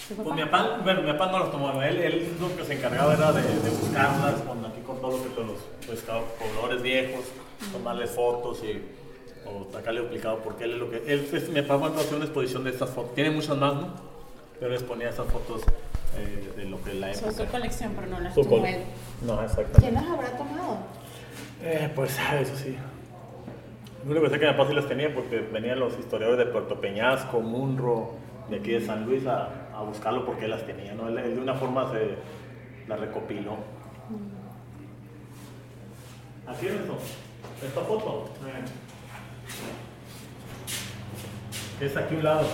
Pues 0.07 0.35
mi 0.35 0.43
papá, 0.45 0.79
bueno, 0.83 1.01
mi 1.01 1.11
papá 1.11 1.29
no 1.31 1.39
las 1.39 1.51
tomó, 1.51 1.81
él, 1.83 1.97
él 1.97 2.37
lo 2.39 2.55
que 2.55 2.63
se 2.63 2.75
encargaba 2.75 3.13
era 3.13 3.31
de, 3.33 3.41
de 3.41 3.69
buscarlas 3.69 4.35
con, 4.41 4.65
aquí 4.65 4.79
con 4.81 5.01
todo 5.01 5.17
lo 5.17 5.23
que 5.23 5.35
son 5.35 5.47
los 5.47 5.57
pescados, 5.85 6.23
colores 6.55 6.81
viejos, 6.81 7.25
tomarle 7.73 8.07
fotos 8.07 8.59
y 8.63 8.81
o 9.45 9.67
sacarle 9.71 10.01
explicado 10.01 10.39
porque 10.39 10.63
él 10.63 10.71
es 10.73 10.77
lo 10.79 10.89
que 10.89 10.97
él 11.13 11.29
es- 11.31 11.49
mi 11.49 11.61
papá 11.61 11.77
mandó 11.89 11.99
hacer 11.99 12.15
una 12.15 12.25
exposición 12.25 12.63
de 12.63 12.69
estas 12.71 12.89
fotos, 12.89 13.13
tiene 13.15 13.31
muchas 13.31 13.57
más, 13.57 13.73
¿no? 13.75 13.93
Pero 14.59 14.71
les 14.71 14.81
ponía 14.83 15.09
esas 15.09 15.27
fotos 15.27 15.61
eh, 16.17 16.53
de 16.57 16.65
lo 16.65 16.81
que 16.83 16.93
la 16.93 17.13
Son 17.13 17.29
época. 17.29 17.45
su 17.45 17.51
colección, 17.51 17.93
pero 17.95 18.07
no 18.07 18.19
las 18.19 18.33
Su 18.33 18.43
tomó 18.43 18.65
él. 18.65 18.81
No, 19.21 19.35
¿Quién 19.35 19.45
exactamente. 19.45 19.91
las 19.91 20.03
habrá 20.09 20.37
tomado? 20.37 20.77
Eh, 21.63 21.91
pues 21.95 22.17
ah, 22.19 22.39
eso 22.39 22.55
sí. 22.55 22.75
Lo 24.05 24.11
único 24.11 24.25
que 24.27 24.31
sé 24.33 24.39
que 24.39 24.45
mi 24.47 24.51
papá 24.53 24.67
sí 24.69 24.73
las 24.75 24.87
tenía 24.87 25.13
porque 25.13 25.39
venían 25.39 25.79
los 25.79 25.97
historiadores 25.99 26.45
de 26.45 26.51
Puerto 26.51 26.79
Peñasco, 26.79 27.41
Munro, 27.41 28.11
de 28.49 28.57
aquí 28.57 28.71
de 28.71 28.81
San 28.85 29.05
Luis 29.05 29.25
a, 29.27 29.69
a 29.75 29.81
buscarlo 29.81 30.25
porque 30.25 30.45
él 30.45 30.51
las 30.51 30.65
tenía, 30.65 30.93
¿no? 30.93 31.07
Él, 31.09 31.17
él 31.17 31.35
de 31.35 31.41
una 31.41 31.55
forma 31.55 31.91
se 31.91 32.15
las 32.87 32.99
recopiló. 32.99 33.57
Aquí 36.47 36.67
es 36.67 36.73
eso, 36.73 36.97
esta 37.65 37.81
foto. 37.81 38.29
Eh. 38.47 38.63
Es 41.85 41.97
aquí 41.97 42.15
a 42.15 42.17
un 42.17 42.23
lado. 42.23 42.47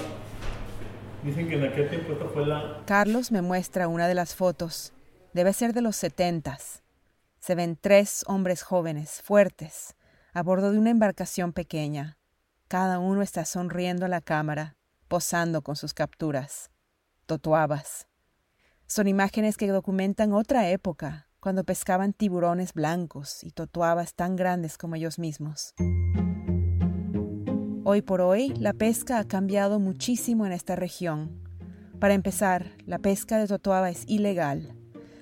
Dicen 1.24 1.48
que 1.48 1.56
en 1.56 1.64
aquel 1.64 1.90
tiempo 1.90 2.16
fue 2.34 2.46
la... 2.46 2.84
Carlos 2.86 3.32
me 3.32 3.42
muestra 3.42 3.88
una 3.88 4.08
de 4.10 4.14
las 4.14 4.36
fotos. 4.36 4.92
Debe 5.34 5.54
ser 5.54 5.74
de 5.74 5.82
los 5.82 5.96
setentas. 5.96 6.84
Se 7.40 7.56
ven 7.56 7.78
tres 7.80 8.26
hombres 8.28 8.62
jóvenes, 8.62 9.22
fuertes, 9.24 9.96
a 10.34 10.44
bordo 10.44 10.72
de 10.72 10.80
una 10.80 10.90
embarcación 10.90 11.54
pequeña. 11.54 12.18
Cada 12.68 13.00
uno 13.00 13.22
está 13.22 13.46
sonriendo 13.46 14.06
a 14.06 14.10
la 14.10 14.20
cámara, 14.20 14.76
posando 15.08 15.62
con 15.62 15.78
sus 15.78 15.94
capturas. 15.94 16.72
Totuabas. 17.26 18.08
Son 18.86 19.08
imágenes 19.08 19.56
que 19.56 19.68
documentan 19.68 20.34
otra 20.34 20.70
época, 20.70 21.30
cuando 21.40 21.64
pescaban 21.64 22.14
tiburones 22.14 22.74
blancos 22.74 23.44
y 23.44 23.52
totuabas 23.52 24.14
tan 24.14 24.36
grandes 24.36 24.78
como 24.78 24.96
ellos 24.96 25.20
mismos. 25.20 25.74
Hoy 27.86 28.02
por 28.02 28.22
hoy, 28.22 28.54
la 28.60 28.72
pesca 28.72 29.20
ha 29.20 29.28
cambiado 29.28 29.78
muchísimo 29.78 30.46
en 30.46 30.54
esta 30.54 30.78
región. 30.78 31.30
Para 32.00 32.14
empezar, 32.14 32.72
la 32.86 32.98
pesca 32.98 33.38
de 33.38 33.46
totuaba 33.46 33.90
es 33.90 34.06
ilegal, 34.08 34.74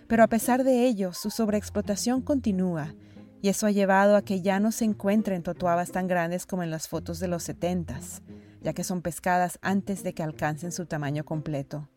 pero 0.07 0.21
a 0.21 0.27
pesar 0.27 0.63
de 0.63 0.85
ello, 0.85 1.11
su 1.11 1.31
sobreexplotación 1.31 2.21
continúa, 2.21 2.93
y 3.41 3.49
eso 3.49 3.65
ha 3.65 3.71
llevado 3.71 4.15
a 4.15 4.21
que 4.21 4.43
ya 4.43 4.59
no 4.59 4.71
se 4.71 4.85
encuentren 4.85 5.41
totuabas 5.41 5.91
tan 5.91 6.05
grandes 6.05 6.45
como 6.45 6.61
en 6.61 6.69
las 6.69 6.87
fotos 6.87 7.19
de 7.19 7.27
los 7.27 7.41
setentas, 7.41 8.21
ya 8.61 8.73
que 8.73 8.83
son 8.83 9.01
pescadas 9.01 9.57
antes 9.63 10.03
de 10.03 10.13
que 10.13 10.21
alcancen 10.21 10.71
su 10.71 10.85
tamaño 10.85 11.25
completo. 11.25 11.89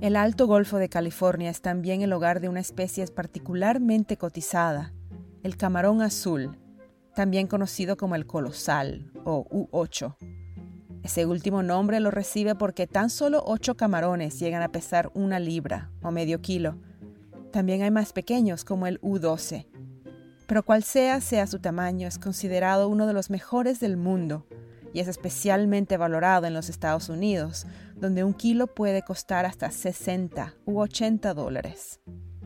El 0.00 0.16
Alto 0.16 0.46
Golfo 0.46 0.78
de 0.78 0.88
California 0.88 1.50
es 1.50 1.60
también 1.60 2.00
el 2.00 2.14
hogar 2.14 2.40
de 2.40 2.48
una 2.48 2.60
especie 2.60 3.06
particularmente 3.08 4.16
cotizada, 4.16 4.94
el 5.42 5.58
camarón 5.58 6.00
azul, 6.00 6.56
también 7.14 7.46
conocido 7.46 7.96
como 7.96 8.14
el 8.14 8.26
colosal 8.26 9.10
o 9.24 9.44
U8. 9.50 10.16
Ese 11.02 11.26
último 11.26 11.62
nombre 11.62 11.98
lo 12.00 12.10
recibe 12.10 12.54
porque 12.54 12.86
tan 12.86 13.10
solo 13.10 13.42
ocho 13.44 13.76
camarones 13.76 14.38
llegan 14.38 14.62
a 14.62 14.70
pesar 14.70 15.10
una 15.14 15.40
libra 15.40 15.90
o 16.02 16.10
medio 16.10 16.40
kilo. 16.40 16.78
También 17.52 17.82
hay 17.82 17.90
más 17.90 18.12
pequeños 18.12 18.64
como 18.64 18.86
el 18.86 19.00
U12. 19.00 19.66
Pero 20.46 20.62
cual 20.62 20.84
sea 20.84 21.20
sea 21.20 21.46
su 21.46 21.58
tamaño, 21.58 22.06
es 22.06 22.18
considerado 22.18 22.88
uno 22.88 23.06
de 23.06 23.14
los 23.14 23.30
mejores 23.30 23.80
del 23.80 23.96
mundo 23.96 24.46
y 24.92 25.00
es 25.00 25.08
especialmente 25.08 25.96
valorado 25.96 26.46
en 26.46 26.54
los 26.54 26.68
Estados 26.68 27.08
Unidos, 27.08 27.66
donde 27.96 28.24
un 28.24 28.34
kilo 28.34 28.66
puede 28.66 29.02
costar 29.02 29.46
hasta 29.46 29.70
60 29.70 30.54
u 30.66 30.80
80 30.80 31.34
dólares. 31.34 32.00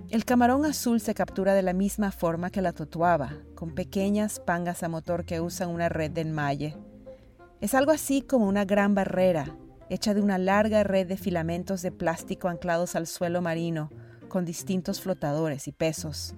El 0.08 0.24
camarón 0.24 0.64
azul 0.64 1.00
se 1.00 1.14
captura 1.14 1.54
de 1.54 1.62
la 1.62 1.72
misma 1.72 2.12
forma 2.12 2.50
que 2.50 2.62
la 2.62 2.72
totuaba, 2.72 3.32
con 3.56 3.74
pequeñas 3.74 4.38
pangas 4.38 4.84
a 4.84 4.88
motor 4.88 5.24
que 5.24 5.40
usan 5.40 5.68
una 5.68 5.88
red 5.88 6.12
de 6.12 6.20
enmalle. 6.20 6.76
Es 7.60 7.74
algo 7.74 7.90
así 7.90 8.22
como 8.22 8.46
una 8.46 8.64
gran 8.64 8.94
barrera, 8.94 9.56
hecha 9.90 10.14
de 10.14 10.20
una 10.20 10.38
larga 10.38 10.84
red 10.84 11.08
de 11.08 11.16
filamentos 11.16 11.82
de 11.82 11.90
plástico 11.90 12.48
anclados 12.48 12.94
al 12.94 13.08
suelo 13.08 13.42
marino, 13.42 13.90
con 14.28 14.44
distintos 14.44 15.00
flotadores 15.00 15.66
y 15.66 15.72
pesos. 15.72 16.36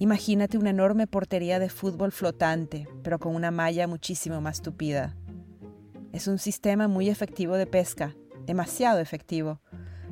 Imagínate 0.00 0.58
una 0.58 0.70
enorme 0.70 1.06
portería 1.06 1.60
de 1.60 1.68
fútbol 1.68 2.10
flotante, 2.10 2.88
pero 3.04 3.20
con 3.20 3.36
una 3.36 3.52
malla 3.52 3.86
muchísimo 3.86 4.40
más 4.40 4.62
tupida. 4.62 5.14
Es 6.12 6.26
un 6.26 6.40
sistema 6.40 6.88
muy 6.88 7.08
efectivo 7.08 7.54
de 7.54 7.66
pesca, 7.66 8.16
demasiado 8.46 8.98
efectivo. 8.98 9.60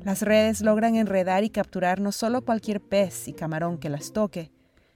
Las 0.04 0.22
redes 0.22 0.60
logran 0.60 0.96
enredar 0.96 1.44
y 1.44 1.50
capturar 1.50 2.00
no 2.00 2.12
solo 2.12 2.42
cualquier 2.42 2.80
pez 2.80 3.28
y 3.28 3.32
camarón 3.32 3.78
que 3.78 3.88
las 3.88 4.12
toque, 4.12 4.50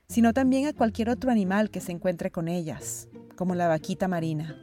sino 0.08 0.32
también 0.32 0.66
a 0.66 0.72
cualquier 0.72 1.10
otro 1.10 1.30
animal 1.30 1.70
que 1.70 1.80
se 1.80 1.92
encuentre 1.92 2.30
con 2.30 2.48
ellas, 2.48 3.08
como 3.36 3.54
la 3.54 3.68
vaquita 3.68 4.08
marina. 4.08 4.56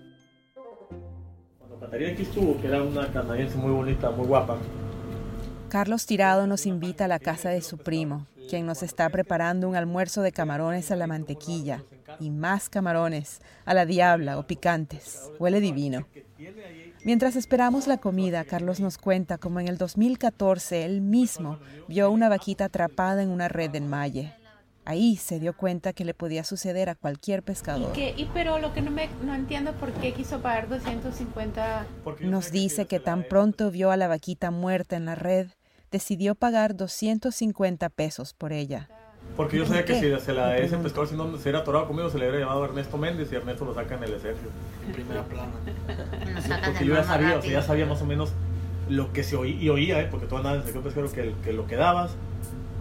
Cuando 1.57 1.79
Catarina 1.79 2.11
aquí 2.11 2.23
estuvo, 2.23 2.59
que 2.59 2.67
era 2.67 2.81
una 2.81 3.11
canadiense 3.11 3.57
muy 3.57 3.71
bonita, 3.71 4.11
muy 4.11 4.27
guapa, 4.27 4.57
Carlos 5.69 6.07
Tirado 6.07 6.47
nos 6.47 6.65
invita 6.65 7.05
a 7.05 7.07
la 7.07 7.19
casa 7.19 7.49
de 7.49 7.61
su 7.61 7.77
primo, 7.77 8.25
quien 8.49 8.65
nos 8.65 8.81
está 8.81 9.07
preparando 9.09 9.69
un 9.69 9.75
almuerzo 9.75 10.23
de 10.23 10.31
camarones 10.31 10.89
a 10.89 10.95
la 10.95 11.05
mantequilla 11.05 11.83
y 12.19 12.31
más 12.31 12.69
camarones 12.69 13.39
a 13.65 13.75
la 13.75 13.85
diabla 13.85 14.39
o 14.39 14.47
picantes. 14.47 15.29
Huele 15.37 15.61
divino. 15.61 16.07
Mientras 17.09 17.35
esperamos 17.35 17.87
la 17.87 17.97
comida, 17.97 18.45
Carlos 18.45 18.79
nos 18.79 18.99
cuenta 18.99 19.39
cómo 19.39 19.59
en 19.59 19.67
el 19.67 19.79
2014 19.79 20.85
él 20.85 21.01
mismo 21.01 21.57
vio 21.87 22.11
una 22.11 22.29
vaquita 22.29 22.65
atrapada 22.65 23.23
en 23.23 23.29
una 23.29 23.47
red 23.47 23.71
de 23.71 23.79
enmalle. 23.79 24.35
Ahí 24.85 25.17
se 25.17 25.39
dio 25.39 25.57
cuenta 25.57 25.91
que 25.91 26.05
le 26.05 26.13
podía 26.13 26.43
suceder 26.43 26.87
a 26.87 26.93
cualquier 26.93 27.41
pescador. 27.41 27.93
¿Qué? 27.93 28.13
Y 28.15 28.25
pero 28.25 28.59
lo 28.59 28.75
que 28.75 28.81
no 28.81 28.91
me 28.91 29.09
no 29.25 29.33
entiendo 29.33 29.73
por 29.73 29.91
qué 29.93 30.13
quiso 30.13 30.41
pagar 30.41 30.69
250 30.69 31.87
porque 32.03 32.25
yo 32.25 32.29
Nos 32.29 32.51
dice 32.51 32.85
que 32.85 32.99
tan 32.99 33.23
pronto 33.23 33.71
vio 33.71 33.89
a 33.89 33.97
la 33.97 34.07
vaquita 34.07 34.51
muerta 34.51 34.95
en 34.95 35.05
la 35.05 35.15
red, 35.15 35.47
decidió 35.89 36.35
pagar 36.35 36.75
250 36.75 37.89
pesos 37.89 38.35
por 38.35 38.53
ella. 38.53 38.87
Porque 39.35 39.57
yo 39.57 39.63
¿Por 39.63 39.69
sabía 39.69 39.85
que 39.85 39.93
qué? 39.93 40.15
si 40.15 40.25
se 40.25 40.33
la 40.33 40.49
Me 40.49 40.63
ese 40.63 40.77
pescador 40.77 41.07
si 41.07 41.15
no 41.15 41.25
se 41.37 41.41
hubiera 41.41 41.59
atorado 41.59 41.87
conmigo 41.87 42.09
se 42.09 42.19
le 42.19 42.29
hubiera 42.29 42.45
llamado 42.45 42.65
Ernesto 42.65 42.97
Méndez 42.97 43.31
y 43.31 43.35
Ernesto 43.35 43.65
lo 43.65 43.73
saca 43.73 43.95
en 43.95 44.03
el 44.03 44.13
ejército. 44.13 44.49
En 44.85 44.91
primera 44.91 45.23
plana. 45.23 45.53
Porque 46.65 46.85
yo 46.85 46.95
ya 46.95 47.03
sabía, 47.03 47.27
o 47.27 47.31
sea, 47.31 47.35
rápido. 47.35 47.53
ya 47.53 47.61
sabía 47.61 47.85
más 47.85 48.01
o 48.01 48.05
menos 48.05 48.33
lo 48.87 49.13
que 49.13 49.23
se 49.23 49.35
oía, 49.35 49.55
y 49.55 49.69
oía, 49.69 50.01
¿eh? 50.01 50.07
porque 50.09 50.25
tú 50.25 50.37
andabas 50.37 50.57
en 50.57 50.61
el 50.61 50.73
sector 50.73 50.83
pesquero 50.83 51.11
que, 51.11 51.35
que 51.43 51.53
lo 51.53 51.67
que 51.67 51.75
dabas 51.75 52.15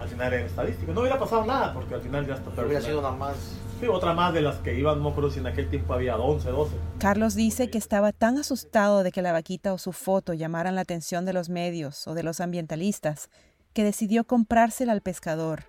al 0.00 0.08
final 0.08 0.32
era 0.32 0.46
estadístico. 0.46 0.92
No 0.92 1.00
hubiera 1.00 1.18
pasado 1.18 1.44
nada 1.44 1.72
porque 1.74 1.94
al 1.94 2.00
final 2.00 2.26
ya 2.26 2.34
está. 2.34 2.50
Pero 2.50 2.66
hubiera 2.68 2.84
sido 2.84 3.02
nada 3.02 3.16
más. 3.16 3.36
Sí, 3.80 3.86
otra 3.86 4.12
más 4.12 4.34
de 4.34 4.40
las 4.40 4.56
que 4.56 4.76
iban, 4.76 5.00
no 5.02 5.10
acuerdo 5.10 5.30
si 5.30 5.38
en 5.38 5.46
aquel 5.46 5.68
tiempo 5.70 5.94
había 5.94 6.16
11, 6.16 6.50
12. 6.50 6.76
Carlos 6.98 7.34
dice 7.34 7.70
que 7.70 7.78
estaba 7.78 8.12
tan 8.12 8.36
asustado 8.38 9.04
de 9.04 9.12
que 9.12 9.22
la 9.22 9.30
vaquita 9.32 9.72
o 9.72 9.78
su 9.78 9.92
foto 9.92 10.34
llamaran 10.34 10.74
la 10.74 10.80
atención 10.80 11.24
de 11.24 11.32
los 11.32 11.48
medios 11.48 12.08
o 12.08 12.14
de 12.14 12.24
los 12.24 12.40
ambientalistas 12.40 13.30
que 13.72 13.84
decidió 13.84 14.24
comprársela 14.24 14.92
al 14.92 15.00
pescador. 15.00 15.64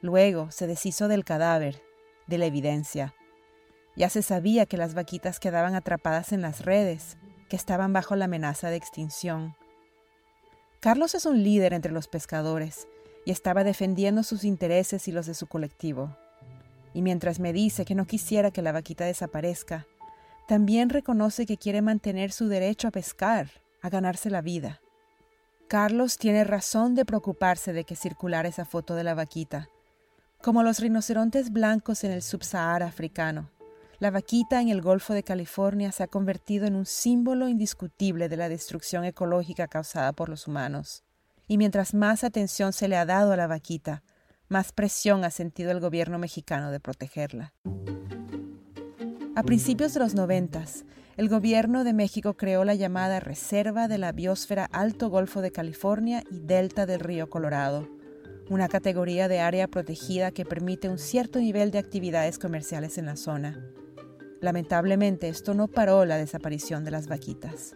Luego 0.00 0.50
se 0.50 0.66
deshizo 0.66 1.06
del 1.06 1.24
cadáver, 1.24 1.80
de 2.26 2.38
la 2.38 2.46
evidencia. 2.46 3.14
Ya 3.98 4.08
se 4.08 4.22
sabía 4.22 4.64
que 4.64 4.76
las 4.76 4.94
vaquitas 4.94 5.40
quedaban 5.40 5.74
atrapadas 5.74 6.32
en 6.32 6.40
las 6.40 6.64
redes, 6.64 7.16
que 7.48 7.56
estaban 7.56 7.92
bajo 7.92 8.14
la 8.14 8.26
amenaza 8.26 8.70
de 8.70 8.76
extinción. 8.76 9.56
Carlos 10.78 11.16
es 11.16 11.26
un 11.26 11.42
líder 11.42 11.72
entre 11.72 11.90
los 11.90 12.06
pescadores 12.06 12.86
y 13.26 13.32
estaba 13.32 13.64
defendiendo 13.64 14.22
sus 14.22 14.44
intereses 14.44 15.08
y 15.08 15.12
los 15.12 15.26
de 15.26 15.34
su 15.34 15.48
colectivo. 15.48 16.16
Y 16.94 17.02
mientras 17.02 17.40
me 17.40 17.52
dice 17.52 17.84
que 17.84 17.96
no 17.96 18.06
quisiera 18.06 18.52
que 18.52 18.62
la 18.62 18.70
vaquita 18.70 19.04
desaparezca, 19.04 19.88
también 20.46 20.90
reconoce 20.90 21.44
que 21.44 21.58
quiere 21.58 21.82
mantener 21.82 22.30
su 22.30 22.46
derecho 22.46 22.86
a 22.86 22.92
pescar, 22.92 23.50
a 23.82 23.88
ganarse 23.88 24.30
la 24.30 24.42
vida. 24.42 24.80
Carlos 25.66 26.18
tiene 26.18 26.44
razón 26.44 26.94
de 26.94 27.04
preocuparse 27.04 27.72
de 27.72 27.82
que 27.82 27.96
circulara 27.96 28.48
esa 28.48 28.64
foto 28.64 28.94
de 28.94 29.02
la 29.02 29.14
vaquita. 29.14 29.68
Como 30.40 30.62
los 30.62 30.78
rinocerontes 30.78 31.50
blancos 31.50 32.04
en 32.04 32.12
el 32.12 32.22
subsahara 32.22 32.86
africano, 32.86 33.50
la 34.00 34.12
vaquita 34.12 34.60
en 34.60 34.68
el 34.68 34.80
Golfo 34.80 35.12
de 35.12 35.24
California 35.24 35.90
se 35.90 36.04
ha 36.04 36.06
convertido 36.06 36.66
en 36.66 36.76
un 36.76 36.86
símbolo 36.86 37.48
indiscutible 37.48 38.28
de 38.28 38.36
la 38.36 38.48
destrucción 38.48 39.04
ecológica 39.04 39.66
causada 39.66 40.12
por 40.12 40.28
los 40.28 40.46
humanos. 40.46 41.02
Y 41.48 41.58
mientras 41.58 41.94
más 41.94 42.22
atención 42.22 42.72
se 42.72 42.86
le 42.86 42.96
ha 42.96 43.04
dado 43.04 43.32
a 43.32 43.36
la 43.36 43.48
vaquita, 43.48 44.04
más 44.48 44.70
presión 44.72 45.24
ha 45.24 45.30
sentido 45.30 45.72
el 45.72 45.80
gobierno 45.80 46.18
mexicano 46.18 46.70
de 46.70 46.78
protegerla. 46.78 47.54
A 49.34 49.42
principios 49.42 49.94
de 49.94 50.00
los 50.00 50.14
noventas, 50.14 50.84
el 51.16 51.28
gobierno 51.28 51.82
de 51.82 51.92
México 51.92 52.34
creó 52.34 52.64
la 52.64 52.76
llamada 52.76 53.18
Reserva 53.18 53.88
de 53.88 53.98
la 53.98 54.12
Biosfera 54.12 54.66
Alto 54.66 55.10
Golfo 55.10 55.42
de 55.42 55.50
California 55.50 56.22
y 56.30 56.38
Delta 56.38 56.86
del 56.86 57.00
Río 57.00 57.28
Colorado, 57.28 57.88
una 58.48 58.68
categoría 58.68 59.26
de 59.26 59.40
área 59.40 59.66
protegida 59.66 60.30
que 60.30 60.44
permite 60.44 60.88
un 60.88 60.98
cierto 60.98 61.40
nivel 61.40 61.72
de 61.72 61.78
actividades 61.78 62.38
comerciales 62.38 62.96
en 62.98 63.06
la 63.06 63.16
zona. 63.16 63.60
Lamentablemente, 64.40 65.28
esto 65.28 65.54
no 65.54 65.68
paró 65.68 66.04
la 66.04 66.16
desaparición 66.16 66.84
de 66.84 66.90
las 66.90 67.08
vaquitas. 67.08 67.74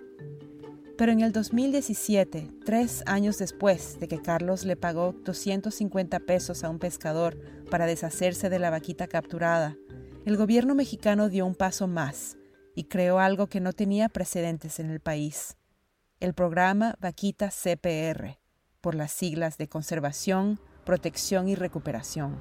Pero 0.96 1.10
en 1.10 1.20
el 1.20 1.32
2017, 1.32 2.50
tres 2.64 3.02
años 3.06 3.38
después 3.38 3.98
de 3.98 4.08
que 4.08 4.22
Carlos 4.22 4.64
le 4.64 4.76
pagó 4.76 5.12
250 5.24 6.20
pesos 6.20 6.62
a 6.62 6.70
un 6.70 6.78
pescador 6.78 7.38
para 7.70 7.86
deshacerse 7.86 8.50
de 8.50 8.58
la 8.58 8.70
vaquita 8.70 9.08
capturada, 9.08 9.76
el 10.24 10.36
gobierno 10.36 10.74
mexicano 10.74 11.28
dio 11.28 11.46
un 11.46 11.56
paso 11.56 11.88
más 11.88 12.36
y 12.74 12.84
creó 12.84 13.18
algo 13.18 13.48
que 13.48 13.60
no 13.60 13.72
tenía 13.72 14.08
precedentes 14.08 14.78
en 14.78 14.90
el 14.90 15.00
país, 15.00 15.56
el 16.20 16.34
programa 16.34 16.94
Vaquita 17.00 17.50
CPR, 17.50 18.38
por 18.80 18.94
las 18.94 19.10
siglas 19.10 19.58
de 19.58 19.68
Conservación, 19.68 20.60
Protección 20.84 21.48
y 21.48 21.56
Recuperación. 21.56 22.38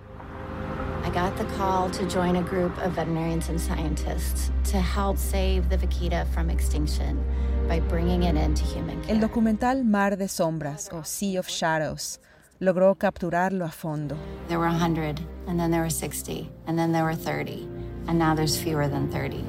I 1.04 1.10
got 1.10 1.36
the 1.36 1.46
call 1.58 1.90
to 1.92 2.06
join 2.08 2.36
a 2.36 2.44
group 2.44 2.78
of 2.78 2.94
veterinarians 2.94 3.50
and 3.50 3.60
scientists 3.60 4.52
to 4.72 4.78
help 4.78 5.18
save 5.18 5.68
the 5.70 5.78
vaquita 5.78 6.28
from 6.34 6.50
extinction 6.50 7.24
by 7.68 7.80
bringing 7.80 8.24
it 8.24 8.36
into 8.36 8.64
human 8.64 9.02
care. 9.02 9.16
El 9.16 9.22
documental 9.22 9.84
Mar 9.84 10.16
de 10.16 10.28
Sombras 10.28 10.90
o 10.94 11.04
Sea 11.04 11.38
of 11.38 11.50
Shadows 11.50 12.20
logró 12.60 12.96
capturarlo 12.96 13.66
a 13.66 13.72
fondo. 13.72 14.16
There 14.48 14.60
were 14.60 14.68
100, 14.68 15.20
and 15.48 15.60
then 15.60 15.72
there 15.72 15.82
were 15.82 15.90
60, 15.90 16.48
and 16.68 16.78
then 16.78 16.92
there 16.92 17.04
were 17.04 17.16
30, 17.16 17.68
and 18.08 18.20
now 18.20 18.36
there's 18.36 18.56
fewer 18.62 18.88
than 18.88 19.10
30. 19.10 19.44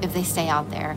If 0.00 0.14
they 0.14 0.24
stay 0.24 0.48
out 0.48 0.70
there, 0.70 0.96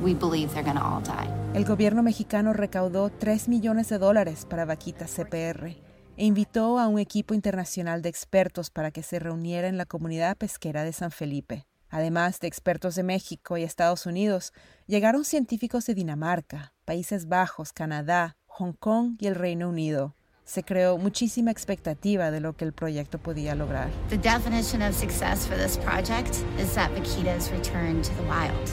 we 0.00 0.14
believe 0.14 0.54
they're 0.54 0.62
going 0.62 0.76
to 0.76 0.84
all 0.84 1.00
die. 1.00 1.28
El 1.54 1.64
gobierno 1.64 2.02
mexicano 2.02 2.52
recaudó 2.52 3.10
3 3.10 3.48
millones 3.48 3.88
de 3.88 3.98
dólares 3.98 4.46
para 4.46 4.64
Vaquita 4.64 5.06
CPR 5.06 5.74
e 6.16 6.24
invitó 6.24 6.78
a 6.78 6.88
un 6.88 6.98
equipo 6.98 7.34
internacional 7.34 8.02
de 8.02 8.08
expertos 8.08 8.70
para 8.70 8.90
que 8.90 9.02
se 9.02 9.18
reuniera 9.18 9.68
en 9.68 9.78
la 9.78 9.86
comunidad 9.86 10.36
pesquera 10.36 10.84
de 10.84 10.92
San 10.92 11.10
Felipe. 11.10 11.66
Además 11.88 12.40
de 12.40 12.48
expertos 12.48 12.94
de 12.94 13.02
México 13.02 13.56
y 13.56 13.62
Estados 13.62 14.06
Unidos, 14.06 14.52
llegaron 14.86 15.24
científicos 15.24 15.86
de 15.86 15.94
Dinamarca, 15.94 16.72
Países 16.84 17.28
Bajos, 17.28 17.72
Canadá, 17.72 18.36
Hong 18.46 18.72
Kong 18.72 19.16
y 19.18 19.26
el 19.26 19.34
Reino 19.34 19.68
Unido 19.68 20.14
se 20.44 20.62
creó 20.62 20.98
muchísima 20.98 21.50
expectativa 21.50 22.30
de 22.30 22.40
lo 22.40 22.54
que 22.56 22.64
el 22.64 22.72
proyecto 22.72 23.18
podía 23.18 23.54
lograr. 23.54 23.90
The 24.08 24.18
definition 24.18 24.82
of 24.82 24.94
success 24.94 25.46
for 25.46 25.56
this 25.56 25.78
project 25.78 26.44
is 26.58 26.74
that 26.74 26.90
vaquitas 26.92 27.50
return 27.50 28.02
to 28.02 28.10
the 28.16 28.22
wild. 28.24 28.70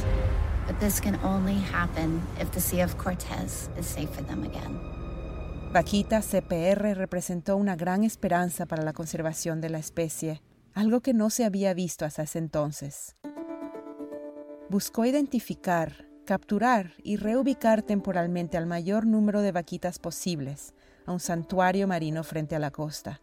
But 0.68 0.80
this 0.80 1.00
can 1.00 1.16
only 1.24 1.56
happen 1.56 2.22
if 2.40 2.52
the 2.52 2.60
Sea 2.60 2.82
of 2.82 2.98
Cortez 2.98 3.70
is 3.78 3.86
safe 3.86 4.10
for 4.10 4.24
them 4.24 4.44
again. 4.44 4.99
Vaquita 5.72 6.22
CPR 6.22 6.96
representó 6.96 7.56
una 7.56 7.76
gran 7.76 8.04
esperanza 8.04 8.66
para 8.66 8.82
la 8.82 8.92
conservación 8.92 9.62
de 9.62 9.70
la 9.70 9.78
especie, 9.78 10.42
algo 10.74 11.02
que 11.02 11.14
no 11.14 11.30
se 11.30 11.46
había 11.46 11.76
visto 11.76 12.06
hasta 12.06 12.24
ese 12.24 12.40
entonces. 12.40 13.16
Buscó 14.68 15.06
identificar, 15.06 16.08
capturar 16.26 16.94
y 17.04 17.18
reubicar 17.18 17.84
temporalmente 17.84 18.58
al 18.58 18.66
mayor 18.66 19.06
número 19.06 19.42
de 19.42 19.52
vaquitas 19.52 20.00
posibles 20.00 20.74
a 21.06 21.12
un 21.12 21.20
santuario 21.20 21.88
marino 21.88 22.24
frente 22.24 22.56
a 22.56 22.60
la 22.60 22.72
costa. 22.72 23.22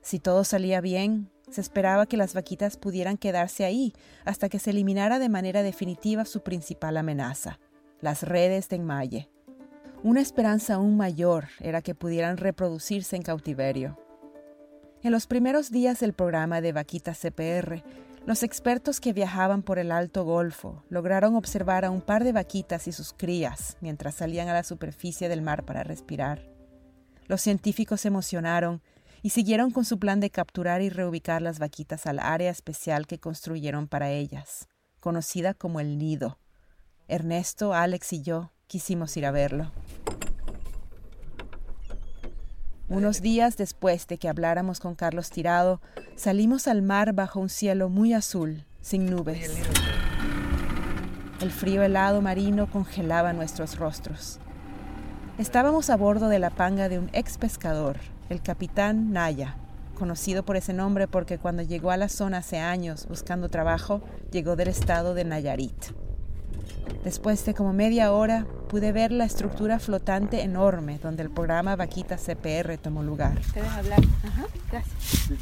Si 0.00 0.18
todo 0.18 0.44
salía 0.44 0.80
bien, 0.80 1.30
se 1.50 1.60
esperaba 1.60 2.06
que 2.06 2.16
las 2.16 2.32
vaquitas 2.32 2.78
pudieran 2.78 3.18
quedarse 3.18 3.66
ahí 3.66 3.92
hasta 4.24 4.48
que 4.48 4.58
se 4.58 4.70
eliminara 4.70 5.18
de 5.18 5.28
manera 5.28 5.62
definitiva 5.62 6.24
su 6.24 6.42
principal 6.42 6.96
amenaza, 6.96 7.58
las 8.00 8.22
redes 8.22 8.70
de 8.70 8.76
enmalle. 8.76 9.31
Una 10.04 10.20
esperanza 10.20 10.74
aún 10.74 10.96
mayor 10.96 11.46
era 11.60 11.80
que 11.80 11.94
pudieran 11.94 12.36
reproducirse 12.36 13.14
en 13.14 13.22
cautiverio. 13.22 13.96
En 15.04 15.12
los 15.12 15.28
primeros 15.28 15.70
días 15.70 16.00
del 16.00 16.12
programa 16.12 16.60
de 16.60 16.72
Vaquitas 16.72 17.20
CPR, 17.20 17.84
los 18.26 18.42
expertos 18.42 18.98
que 18.98 19.12
viajaban 19.12 19.62
por 19.62 19.78
el 19.78 19.92
Alto 19.92 20.24
Golfo 20.24 20.82
lograron 20.88 21.36
observar 21.36 21.84
a 21.84 21.90
un 21.90 22.00
par 22.00 22.24
de 22.24 22.32
vaquitas 22.32 22.88
y 22.88 22.92
sus 22.92 23.12
crías 23.12 23.76
mientras 23.80 24.16
salían 24.16 24.48
a 24.48 24.54
la 24.54 24.64
superficie 24.64 25.28
del 25.28 25.40
mar 25.40 25.64
para 25.64 25.84
respirar. 25.84 26.50
Los 27.28 27.40
científicos 27.40 28.00
se 28.00 28.08
emocionaron 28.08 28.82
y 29.22 29.30
siguieron 29.30 29.70
con 29.70 29.84
su 29.84 30.00
plan 30.00 30.18
de 30.18 30.30
capturar 30.30 30.82
y 30.82 30.88
reubicar 30.88 31.42
las 31.42 31.60
vaquitas 31.60 32.06
al 32.06 32.18
área 32.18 32.50
especial 32.50 33.06
que 33.06 33.20
construyeron 33.20 33.86
para 33.86 34.10
ellas, 34.10 34.66
conocida 34.98 35.54
como 35.54 35.78
el 35.78 35.96
nido. 35.96 36.38
Ernesto, 37.06 37.72
Alex 37.72 38.12
y 38.14 38.22
yo 38.22 38.50
quisimos 38.72 39.14
ir 39.18 39.26
a 39.26 39.30
verlo. 39.30 39.70
Unos 42.88 43.20
días 43.20 43.58
después 43.58 44.06
de 44.06 44.16
que 44.16 44.30
habláramos 44.30 44.80
con 44.80 44.94
Carlos 44.94 45.28
Tirado, 45.28 45.82
salimos 46.16 46.66
al 46.66 46.80
mar 46.80 47.12
bajo 47.12 47.38
un 47.38 47.50
cielo 47.50 47.90
muy 47.90 48.14
azul, 48.14 48.64
sin 48.80 49.10
nubes. 49.10 49.50
El 51.42 51.50
frío 51.50 51.82
helado 51.82 52.22
marino 52.22 52.66
congelaba 52.70 53.34
nuestros 53.34 53.76
rostros. 53.76 54.38
Estábamos 55.36 55.90
a 55.90 55.98
bordo 55.98 56.30
de 56.30 56.38
la 56.38 56.48
panga 56.48 56.88
de 56.88 56.98
un 56.98 57.10
ex 57.12 57.36
pescador, 57.36 57.98
el 58.30 58.40
capitán 58.40 59.12
Naya, 59.12 59.56
conocido 59.98 60.46
por 60.46 60.56
ese 60.56 60.72
nombre 60.72 61.08
porque 61.08 61.36
cuando 61.36 61.62
llegó 61.62 61.90
a 61.90 61.98
la 61.98 62.08
zona 62.08 62.38
hace 62.38 62.58
años 62.58 63.06
buscando 63.06 63.50
trabajo, 63.50 64.00
llegó 64.30 64.56
del 64.56 64.68
estado 64.68 65.12
de 65.12 65.24
Nayarit. 65.24 65.92
Después 67.04 67.44
de 67.44 67.52
como 67.54 67.72
media 67.72 68.12
hora, 68.12 68.46
pude 68.68 68.92
ver 68.92 69.10
la 69.10 69.24
estructura 69.24 69.80
flotante 69.80 70.42
enorme 70.42 71.00
donde 71.02 71.24
el 71.24 71.30
programa 71.30 71.74
Vaquita 71.74 72.16
CPR 72.16 72.78
tomó 72.78 73.02
lugar. 73.02 73.40
hablar. 73.76 74.00
Ajá, 74.22 74.46
gracias. 74.70 75.32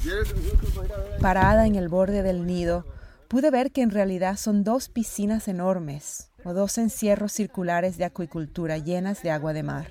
Parada 1.20 1.66
en 1.66 1.74
el 1.74 1.88
borde 1.88 2.22
del 2.22 2.46
nido, 2.46 2.86
pude 3.28 3.50
ver 3.50 3.72
que 3.72 3.82
en 3.82 3.90
realidad 3.90 4.38
son 4.38 4.64
dos 4.64 4.88
piscinas 4.88 5.48
enormes 5.48 6.30
o 6.44 6.54
dos 6.54 6.78
encierros 6.78 7.32
circulares 7.32 7.98
de 7.98 8.06
acuicultura 8.06 8.78
llenas 8.78 9.22
de 9.22 9.30
agua 9.30 9.52
de 9.52 9.62
mar. 9.62 9.88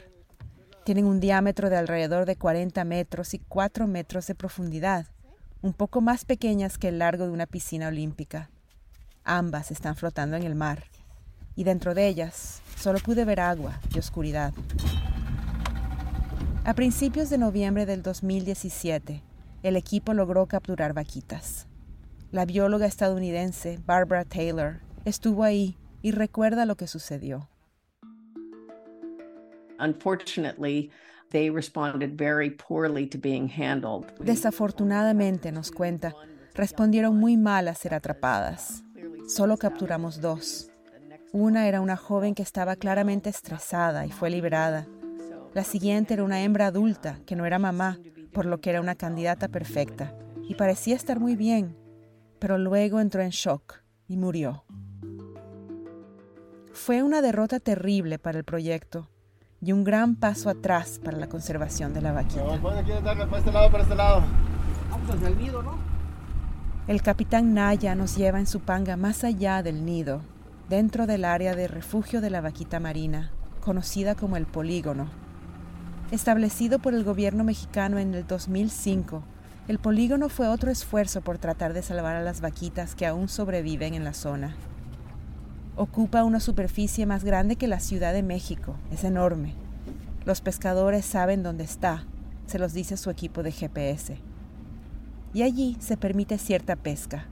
Tienen 0.85 1.05
un 1.05 1.19
diámetro 1.19 1.69
de 1.69 1.77
alrededor 1.77 2.25
de 2.25 2.35
40 2.35 2.83
metros 2.83 3.35
y 3.35 3.39
4 3.39 3.85
metros 3.85 4.25
de 4.25 4.33
profundidad, 4.33 5.05
un 5.61 5.73
poco 5.73 6.01
más 6.01 6.25
pequeñas 6.25 6.79
que 6.79 6.87
el 6.87 6.97
largo 6.97 7.25
de 7.25 7.31
una 7.31 7.45
piscina 7.45 7.89
olímpica. 7.89 8.49
Ambas 9.23 9.69
están 9.69 9.95
flotando 9.95 10.35
en 10.35 10.43
el 10.43 10.55
mar 10.55 10.83
y 11.55 11.63
dentro 11.63 11.93
de 11.93 12.07
ellas 12.07 12.61
solo 12.75 12.99
pude 12.99 13.25
ver 13.25 13.39
agua 13.39 13.79
y 13.93 13.99
oscuridad. 13.99 14.53
A 16.65 16.73
principios 16.73 17.29
de 17.29 17.37
noviembre 17.37 17.85
del 17.85 18.03
2017, 18.03 19.23
el 19.63 19.75
equipo 19.75 20.13
logró 20.13 20.45
capturar 20.45 20.93
vaquitas. 20.93 21.67
La 22.31 22.45
bióloga 22.45 22.85
estadounidense 22.85 23.79
Barbara 23.85 24.23
Taylor 24.23 24.81
estuvo 25.03 25.43
ahí 25.43 25.77
y 26.01 26.11
recuerda 26.11 26.65
lo 26.65 26.75
que 26.75 26.87
sucedió. 26.87 27.49
Desafortunadamente, 34.19 35.51
nos 35.51 35.71
cuenta, 35.71 36.13
respondieron 36.53 37.17
muy 37.17 37.37
mal 37.37 37.67
a 37.67 37.75
ser 37.75 37.93
atrapadas. 37.93 38.83
Solo 39.27 39.57
capturamos 39.57 40.21
dos. 40.21 40.68
Una 41.31 41.67
era 41.67 41.79
una 41.79 41.95
joven 41.95 42.33
que 42.33 42.41
estaba 42.41 42.75
claramente 42.75 43.29
estresada 43.29 44.07
y 44.07 44.11
fue 44.11 44.31
liberada. 44.31 44.87
La 45.53 45.63
siguiente 45.63 46.15
era 46.15 46.23
una 46.23 46.41
hembra 46.41 46.65
adulta 46.65 47.19
que 47.27 47.35
no 47.35 47.45
era 47.45 47.59
mamá, 47.59 47.99
por 48.33 48.45
lo 48.47 48.59
que 48.59 48.71
era 48.71 48.81
una 48.81 48.95
candidata 48.95 49.47
perfecta, 49.47 50.15
y 50.47 50.55
parecía 50.55 50.95
estar 50.95 51.19
muy 51.19 51.35
bien, 51.35 51.77
pero 52.39 52.57
luego 52.57 52.99
entró 52.99 53.21
en 53.21 53.29
shock 53.29 53.75
y 54.07 54.17
murió. 54.17 54.63
Fue 56.73 57.03
una 57.03 57.21
derrota 57.21 57.59
terrible 57.59 58.17
para 58.17 58.39
el 58.39 58.43
proyecto 58.43 59.07
y 59.61 59.71
un 59.71 59.83
gran 59.83 60.15
paso 60.15 60.49
atrás 60.49 60.99
para 61.03 61.17
la 61.17 61.29
conservación 61.29 61.93
de 61.93 62.01
la 62.01 62.11
vaquita. 62.11 62.55
Este 62.55 62.69
este. 65.13 65.51
El 66.87 67.01
capitán 67.03 67.53
Naya 67.53 67.93
nos 67.93 68.17
lleva 68.17 68.39
en 68.39 68.47
su 68.47 68.61
panga 68.61 68.97
más 68.97 69.23
allá 69.23 69.61
del 69.61 69.85
nido, 69.85 70.23
dentro 70.69 71.07
del 71.07 71.25
área 71.25 71.55
de 71.55 71.67
refugio 71.67 72.21
de 72.21 72.29
la 72.29 72.41
vaquita 72.41 72.79
marina, 72.79 73.31
conocida 73.59 74.13
como 74.13 74.37
el 74.37 74.45
polígono. 74.45 75.09
Establecido 76.11 76.79
por 76.79 76.93
el 76.93 77.03
gobierno 77.03 77.43
mexicano 77.43 77.97
en 77.97 78.13
el 78.13 78.27
2005, 78.27 79.23
el 79.67 79.79
polígono 79.79 80.29
fue 80.29 80.47
otro 80.47 80.71
esfuerzo 80.71 81.21
por 81.21 81.39
tratar 81.39 81.73
de 81.73 81.81
salvar 81.81 82.15
a 82.15 82.23
las 82.23 82.41
vaquitas 82.41 82.95
que 82.95 83.07
aún 83.07 83.29
sobreviven 83.29 83.95
en 83.95 84.03
la 84.03 84.13
zona. 84.13 84.55
Ocupa 85.75 86.23
una 86.23 86.39
superficie 86.39 87.05
más 87.05 87.23
grande 87.23 87.55
que 87.55 87.67
la 87.67 87.79
Ciudad 87.79 88.13
de 88.13 88.23
México, 88.23 88.75
es 88.91 89.03
enorme. 89.03 89.55
Los 90.25 90.41
pescadores 90.41 91.05
saben 91.05 91.41
dónde 91.41 91.63
está, 91.63 92.03
se 92.45 92.59
los 92.59 92.73
dice 92.73 92.95
su 92.97 93.09
equipo 93.09 93.41
de 93.43 93.51
GPS 93.51 94.17
y 95.33 95.43
allí 95.43 95.77
se 95.79 95.97
permite 95.97 96.37
cierta 96.37 96.75
pesca. 96.75 97.25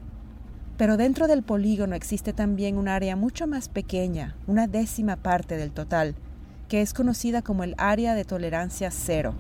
Pero 0.78 0.96
dentro 0.96 1.28
del 1.28 1.42
polígono 1.42 1.96
existe 1.96 2.34
también 2.34 2.78
un 2.78 2.88
área 2.88 3.16
mucho 3.16 3.48
más 3.48 3.68
pequeña, 3.68 4.36
una 4.46 4.68
décima 4.68 5.16
parte 5.16 5.58
del 5.58 5.72
total, 5.72 6.16
que 6.70 6.82
es 6.82 6.94
conocida 6.94 7.42
como 7.42 7.64
el 7.64 7.74
área 7.80 8.14
de 8.14 8.26
tolerancia 8.26 8.92
cero, 8.92 9.34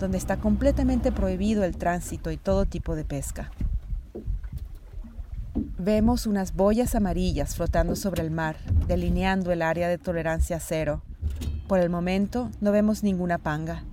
donde 0.00 0.18
está 0.18 0.38
completamente 0.38 1.12
prohibido 1.12 1.62
el 1.62 1.76
tránsito 1.76 2.32
y 2.32 2.36
todo 2.36 2.66
tipo 2.66 2.96
de 2.96 3.04
pesca. 3.04 3.52
Vemos 5.78 6.26
unas 6.26 6.54
boyas 6.54 6.94
amarillas 6.94 7.54
flotando 7.54 7.94
sobre 7.94 8.22
el 8.22 8.30
mar, 8.30 8.56
delineando 8.88 9.52
el 9.52 9.62
área 9.62 9.88
de 9.88 9.98
tolerancia 9.98 10.58
cero. 10.58 11.02
Por 11.68 11.78
el 11.78 11.88
momento 11.88 12.50
no 12.60 12.72
vemos 12.72 13.04
ninguna 13.04 13.38
panga. 13.38 13.84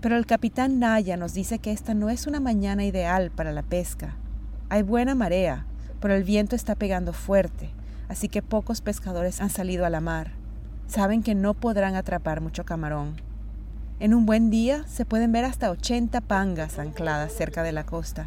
Pero 0.00 0.16
el 0.16 0.26
capitán 0.26 0.78
Naya 0.78 1.16
nos 1.16 1.34
dice 1.34 1.58
que 1.58 1.72
esta 1.72 1.94
no 1.94 2.10
es 2.10 2.26
una 2.26 2.40
mañana 2.40 2.84
ideal 2.84 3.30
para 3.30 3.52
la 3.52 3.62
pesca. 3.62 4.16
Hay 4.68 4.82
buena 4.82 5.14
marea, 5.14 5.66
pero 6.02 6.14
el 6.14 6.24
viento 6.24 6.56
está 6.56 6.74
pegando 6.74 7.12
fuerte, 7.12 7.70
así 8.08 8.28
que 8.28 8.42
pocos 8.42 8.80
pescadores 8.80 9.40
han 9.40 9.50
salido 9.50 9.86
a 9.86 9.90
la 9.90 10.00
mar. 10.00 10.32
Saben 10.88 11.22
que 11.22 11.36
no 11.36 11.54
podrán 11.54 11.94
atrapar 11.94 12.40
mucho 12.40 12.64
camarón. 12.64 13.16
En 14.00 14.12
un 14.12 14.26
buen 14.26 14.50
día 14.50 14.84
se 14.88 15.04
pueden 15.06 15.30
ver 15.30 15.44
hasta 15.44 15.70
80 15.70 16.20
pangas 16.22 16.80
ancladas 16.80 17.32
cerca 17.32 17.62
de 17.62 17.70
la 17.70 17.86
costa. 17.86 18.26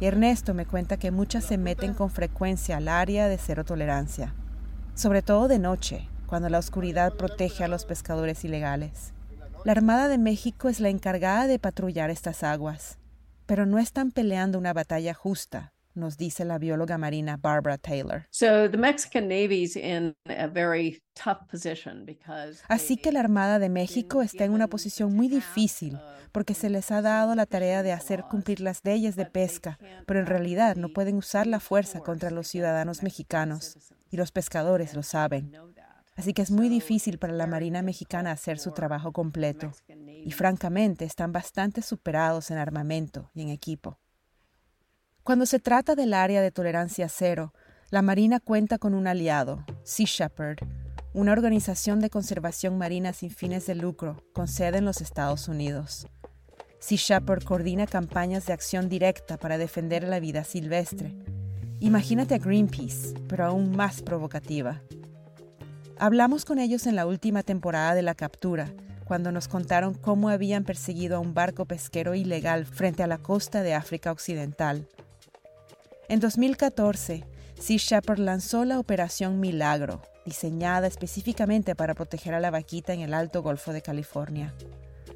Y 0.00 0.06
Ernesto 0.06 0.52
me 0.52 0.66
cuenta 0.66 0.96
que 0.96 1.12
muchas 1.12 1.44
se 1.44 1.58
meten 1.58 1.94
con 1.94 2.10
frecuencia 2.10 2.76
al 2.76 2.88
área 2.88 3.28
de 3.28 3.38
cero 3.38 3.64
tolerancia, 3.64 4.34
sobre 4.94 5.22
todo 5.22 5.46
de 5.46 5.60
noche, 5.60 6.08
cuando 6.26 6.48
la 6.48 6.58
oscuridad 6.58 7.14
protege 7.14 7.62
a 7.62 7.68
los 7.68 7.84
pescadores 7.84 8.44
ilegales. 8.44 9.12
La 9.64 9.72
Armada 9.72 10.08
de 10.08 10.18
México 10.18 10.68
es 10.68 10.80
la 10.80 10.88
encargada 10.88 11.46
de 11.46 11.60
patrullar 11.60 12.10
estas 12.10 12.42
aguas, 12.42 12.98
pero 13.46 13.64
no 13.64 13.78
están 13.78 14.10
peleando 14.10 14.58
una 14.58 14.72
batalla 14.72 15.14
justa, 15.14 15.72
nos 15.96 16.16
dice 16.16 16.44
la 16.44 16.58
bióloga 16.58 16.98
marina 16.98 17.36
Barbara 17.36 17.78
Taylor. 17.78 18.26
Así 22.68 22.96
que 22.96 23.12
la 23.12 23.20
Armada 23.20 23.58
de 23.58 23.68
México 23.68 24.22
está 24.22 24.44
en 24.44 24.52
una 24.52 24.68
posición 24.68 25.14
muy 25.14 25.28
difícil 25.28 25.98
porque 26.32 26.54
se 26.54 26.68
les 26.68 26.90
ha 26.90 27.00
dado 27.00 27.34
la 27.34 27.46
tarea 27.46 27.82
de 27.82 27.92
hacer 27.92 28.24
cumplir 28.24 28.60
las 28.60 28.84
leyes 28.84 29.16
de 29.16 29.24
pesca, 29.24 29.78
pero 30.06 30.20
en 30.20 30.26
realidad 30.26 30.76
no 30.76 30.90
pueden 30.90 31.16
usar 31.16 31.46
la 31.46 31.60
fuerza 31.60 32.00
contra 32.00 32.30
los 32.30 32.48
ciudadanos 32.48 33.02
mexicanos 33.02 33.78
y 34.10 34.16
los 34.16 34.32
pescadores 34.32 34.94
lo 34.94 35.02
saben. 35.02 35.52
Así 36.16 36.32
que 36.32 36.42
es 36.42 36.50
muy 36.50 36.68
difícil 36.68 37.18
para 37.18 37.34
la 37.34 37.46
Marina 37.46 37.82
mexicana 37.82 38.32
hacer 38.32 38.58
su 38.58 38.72
trabajo 38.72 39.12
completo. 39.12 39.72
Y 40.24 40.32
francamente 40.32 41.04
están 41.04 41.30
bastante 41.32 41.82
superados 41.82 42.50
en 42.50 42.58
armamento 42.58 43.30
y 43.34 43.42
en 43.42 43.50
equipo. 43.50 43.98
Cuando 45.26 45.44
se 45.44 45.58
trata 45.58 45.96
del 45.96 46.14
área 46.14 46.40
de 46.40 46.52
tolerancia 46.52 47.08
cero, 47.08 47.52
la 47.90 48.00
Marina 48.00 48.38
cuenta 48.38 48.78
con 48.78 48.94
un 48.94 49.08
aliado, 49.08 49.66
Sea 49.82 50.06
Shepherd, 50.06 50.58
una 51.14 51.32
organización 51.32 51.98
de 51.98 52.10
conservación 52.10 52.78
marina 52.78 53.12
sin 53.12 53.30
fines 53.30 53.66
de 53.66 53.74
lucro 53.74 54.22
con 54.32 54.46
sede 54.46 54.78
en 54.78 54.84
los 54.84 55.00
Estados 55.00 55.48
Unidos. 55.48 56.06
Sea 56.78 57.18
Shepherd 57.18 57.42
coordina 57.42 57.88
campañas 57.88 58.46
de 58.46 58.52
acción 58.52 58.88
directa 58.88 59.36
para 59.36 59.58
defender 59.58 60.04
la 60.04 60.20
vida 60.20 60.44
silvestre. 60.44 61.16
Imagínate 61.80 62.36
a 62.36 62.38
Greenpeace, 62.38 63.14
pero 63.26 63.46
aún 63.46 63.74
más 63.74 64.02
provocativa. 64.02 64.80
Hablamos 65.98 66.44
con 66.44 66.60
ellos 66.60 66.86
en 66.86 66.94
la 66.94 67.04
última 67.04 67.42
temporada 67.42 67.96
de 67.96 68.02
la 68.02 68.14
captura, 68.14 68.72
cuando 69.04 69.32
nos 69.32 69.48
contaron 69.48 69.94
cómo 69.94 70.28
habían 70.28 70.62
perseguido 70.62 71.16
a 71.16 71.20
un 71.20 71.34
barco 71.34 71.64
pesquero 71.64 72.14
ilegal 72.14 72.64
frente 72.64 73.02
a 73.02 73.08
la 73.08 73.18
costa 73.18 73.64
de 73.64 73.74
África 73.74 74.12
Occidental. 74.12 74.86
En 76.08 76.20
2014, 76.20 77.24
Sea 77.58 77.78
Shepherd 77.78 78.20
lanzó 78.20 78.64
la 78.64 78.78
Operación 78.78 79.40
Milagro, 79.40 80.02
diseñada 80.24 80.86
específicamente 80.86 81.74
para 81.74 81.94
proteger 81.94 82.32
a 82.32 82.38
la 82.38 82.52
vaquita 82.52 82.92
en 82.92 83.00
el 83.00 83.12
Alto 83.12 83.42
Golfo 83.42 83.72
de 83.72 83.82
California. 83.82 84.54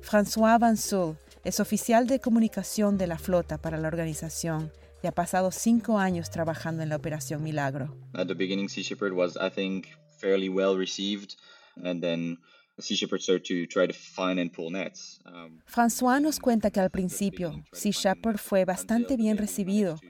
François 0.03 0.59
Vansoul 0.59 1.17
es 1.45 1.61
oficial 1.61 2.09
de 2.09 2.19
comunicación 2.19 2.99
de 2.99 3.07
la 3.07 3.19
flota 3.19 3.57
para 3.59 3.79
la 3.79 3.87
organización 3.87 4.73
y 5.01 5.07
ha 5.07 5.13
pasado 5.13 5.53
cinco 5.53 5.99
años 5.99 6.29
trabajando 6.29 6.83
en 6.83 6.89
la 6.89 6.97
Operación 6.97 7.41
Milagro. 7.45 7.97
At 8.15 8.27
the 8.27 8.35
beginning, 8.35 8.69
Sea 8.69 8.83
Shepherd 8.83 9.13
was, 9.13 9.37
I 9.37 9.49
think, 9.49 9.87
fairly 10.19 10.49
well 10.49 10.77
received, 10.77 11.37
and 11.85 12.03
then 12.03 12.39
Sea 12.81 12.97
Shepherd 12.97 13.21
started 13.21 13.45
to 13.45 13.67
try 13.69 13.87
to 13.87 13.95
find 13.95 14.41
and 14.41 14.51
pull 14.51 14.73
nets. 14.73 15.21
Um, 15.25 15.61
François 15.67 16.21
nos 16.21 16.41
cuenta 16.41 16.73
que 16.73 16.81
al 16.81 16.91
principio 16.91 17.63
Sea 17.73 17.93
Shepherd 17.93 18.39
fue 18.39 18.65
bastante 18.65 19.17
bien 19.17 19.39
recibido. 19.39 20.01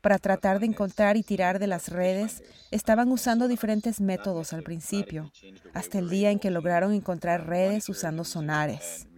Para 0.00 0.18
tratar 0.18 0.60
de 0.60 0.66
encontrar 0.66 1.16
y 1.16 1.22
tirar 1.22 1.58
de 1.58 1.66
las 1.66 1.88
redes, 1.88 2.42
estaban 2.70 3.10
usando 3.10 3.48
diferentes 3.48 4.00
métodos 4.00 4.52
al 4.52 4.62
principio, 4.62 5.32
hasta 5.74 5.98
el 5.98 6.08
día 6.08 6.30
en 6.30 6.38
que 6.38 6.50
lograron 6.50 6.92
encontrar 6.92 7.46
redes 7.46 7.88
usando 7.88 8.24
sonares. 8.24 9.08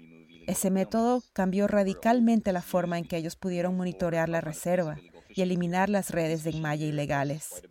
Ese 0.46 0.70
método 0.70 1.22
cambió 1.32 1.68
radicalmente 1.68 2.52
la 2.52 2.62
forma 2.62 2.98
en 2.98 3.04
que 3.04 3.16
ellos 3.16 3.36
pudieron 3.36 3.76
monitorear 3.76 4.28
la 4.28 4.40
reserva 4.40 4.96
y 5.28 5.42
eliminar 5.42 5.88
las 5.88 6.10
redes 6.10 6.42
de 6.44 6.50
enmalle 6.50 6.86
ilegales. 6.86 7.62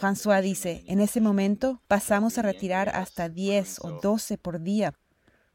François 0.00 0.42
dice, 0.42 0.82
en 0.86 1.00
ese 1.00 1.20
momento 1.20 1.80
pasamos 1.86 2.38
a 2.38 2.42
retirar 2.42 2.88
hasta 2.88 3.28
10 3.28 3.80
o 3.84 4.00
12 4.00 4.38
por 4.38 4.60
día. 4.60 4.94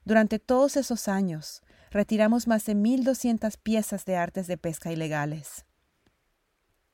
Durante 0.05 0.39
todos 0.39 0.77
esos 0.77 1.07
años, 1.07 1.61
retiramos 1.91 2.47
más 2.47 2.65
de 2.65 2.75
1.200 2.75 3.57
piezas 3.61 4.05
de 4.05 4.15
artes 4.15 4.47
de 4.47 4.57
pesca 4.57 4.91
ilegales. 4.91 5.66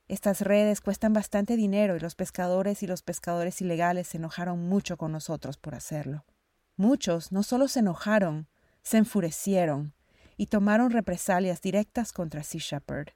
Estas 0.08 0.42
redes 0.42 0.82
cuestan 0.82 1.14
bastante 1.14 1.56
dinero 1.56 1.96
y 1.96 2.00
los 2.00 2.16
pescadores 2.16 2.84
y 2.84 2.88
los 2.88 3.02
pescadores 3.02 3.62
ilegales 3.62 4.08
se 4.08 4.18
enojaron 4.18 4.60
mucho 4.68 4.98
con 4.98 5.12
nosotros 5.12 5.58
por 5.58 5.76
hacerlo. 5.76 6.26
Muchos 6.76 7.32
no 7.32 7.44
solo 7.44 7.68
se 7.68 7.80
enojaron, 7.80 8.48
se 8.82 8.98
enfurecieron 8.98 9.94
y 10.36 10.48
tomaron 10.48 10.92
represalias 10.92 11.62
directas 11.62 12.12
contra 12.12 12.44
Sea 12.44 12.60
Shepherd. 12.60 13.10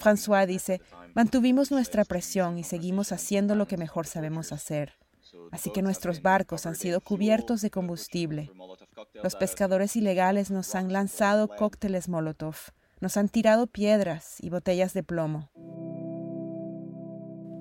François 0.00 0.46
dice, 0.46 0.80
mantuvimos 1.14 1.70
nuestra 1.70 2.04
presión 2.04 2.58
y 2.58 2.64
seguimos 2.64 3.12
haciendo 3.12 3.54
lo 3.54 3.66
que 3.66 3.76
mejor 3.76 4.06
sabemos 4.06 4.52
hacer. 4.52 4.94
Así 5.50 5.70
que 5.70 5.82
nuestros 5.82 6.22
barcos 6.22 6.66
han 6.66 6.74
sido 6.74 7.00
cubiertos 7.00 7.60
de 7.60 7.70
combustible. 7.70 8.50
Los 9.22 9.36
pescadores 9.36 9.96
ilegales 9.96 10.50
nos 10.50 10.74
han 10.74 10.92
lanzado 10.92 11.48
cócteles 11.48 12.08
Molotov, 12.08 12.56
nos 13.00 13.16
han 13.16 13.28
tirado 13.28 13.66
piedras 13.66 14.36
y 14.40 14.50
botellas 14.50 14.94
de 14.94 15.02
plomo. 15.02 15.50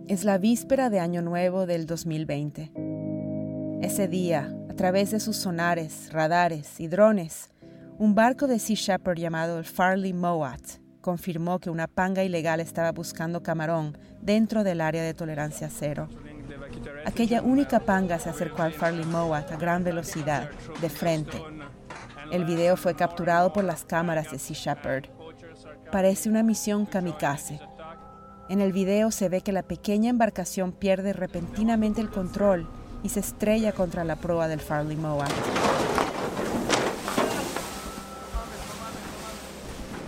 Es 0.07 0.23
la 0.23 0.37
víspera 0.37 0.89
de 0.89 0.99
Año 0.99 1.21
Nuevo 1.21 1.65
del 1.65 1.85
2020. 1.85 2.71
Ese 3.81 4.07
día, 4.07 4.55
a 4.69 4.73
través 4.73 5.11
de 5.11 5.19
sus 5.19 5.37
sonares, 5.37 6.11
radares 6.11 6.79
y 6.79 6.87
drones, 6.87 7.51
un 7.97 8.15
barco 8.15 8.47
de 8.47 8.59
Sea 8.59 8.75
Shepherd 8.75 9.17
llamado 9.17 9.57
el 9.59 9.65
Farley 9.65 10.13
Mowat 10.13 10.79
confirmó 11.07 11.59
que 11.59 11.69
una 11.69 11.87
panga 11.87 12.25
ilegal 12.25 12.59
estaba 12.59 12.91
buscando 12.91 13.41
camarón 13.41 13.97
dentro 14.21 14.65
del 14.65 14.81
área 14.81 15.01
de 15.01 15.13
tolerancia 15.13 15.69
cero. 15.69 16.09
Aquella 17.05 17.41
única 17.41 17.79
panga 17.79 18.19
se 18.19 18.29
acercó 18.29 18.61
al 18.61 18.73
Farley 18.73 19.05
Mowat 19.05 19.51
a 19.51 19.57
gran 19.57 19.83
velocidad, 19.83 20.49
de 20.81 20.89
frente. 20.89 21.41
El 22.31 22.45
video 22.45 22.75
fue 22.77 22.95
capturado 22.95 23.53
por 23.53 23.63
las 23.63 23.85
cámaras 23.85 24.31
de 24.31 24.39
Sea 24.39 24.75
Shepherd. 24.75 25.05
Parece 25.91 26.29
una 26.29 26.43
misión 26.43 26.85
kamikaze. 26.85 27.59
En 28.49 28.61
el 28.61 28.73
video 28.73 29.11
se 29.11 29.29
ve 29.29 29.41
que 29.41 29.51
la 29.51 29.63
pequeña 29.63 30.09
embarcación 30.09 30.71
pierde 30.71 31.13
repentinamente 31.13 32.01
el 32.01 32.09
control 32.09 32.67
y 33.03 33.09
se 33.09 33.19
estrella 33.19 33.71
contra 33.71 34.03
la 34.03 34.15
proa 34.15 34.47
del 34.47 34.59
Farley 34.59 34.97
Mowat. 34.97 35.31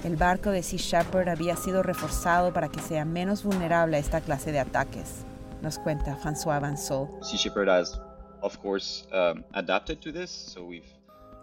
El 0.04 0.16
barco 0.16 0.52
de 0.52 0.64
Sea 0.64 0.80
Shepherd 0.80 1.30
había 1.30 1.56
sido 1.56 1.84
reforzado 1.84 2.54
para 2.54 2.70
que 2.70 2.80
sea 2.80 3.06
menos 3.06 3.44
vulnerable 3.44 3.98
a 3.98 4.00
esta 4.00 4.22
clase 4.22 4.52
de 4.52 4.60
ataques, 4.60 5.26
nos 5.62 5.80
cuenta 5.80 6.18
François 6.18 6.60
Vansol. 6.60 7.08
Sea 7.22 7.38
Shepherd 7.38 7.70
has, 7.70 8.00
of 8.42 8.58
course, 8.60 9.06
um, 9.12 9.44
adapted 9.54 10.00
to 10.00 10.12
this, 10.12 10.30
so 10.30 10.64
we've 10.64 10.86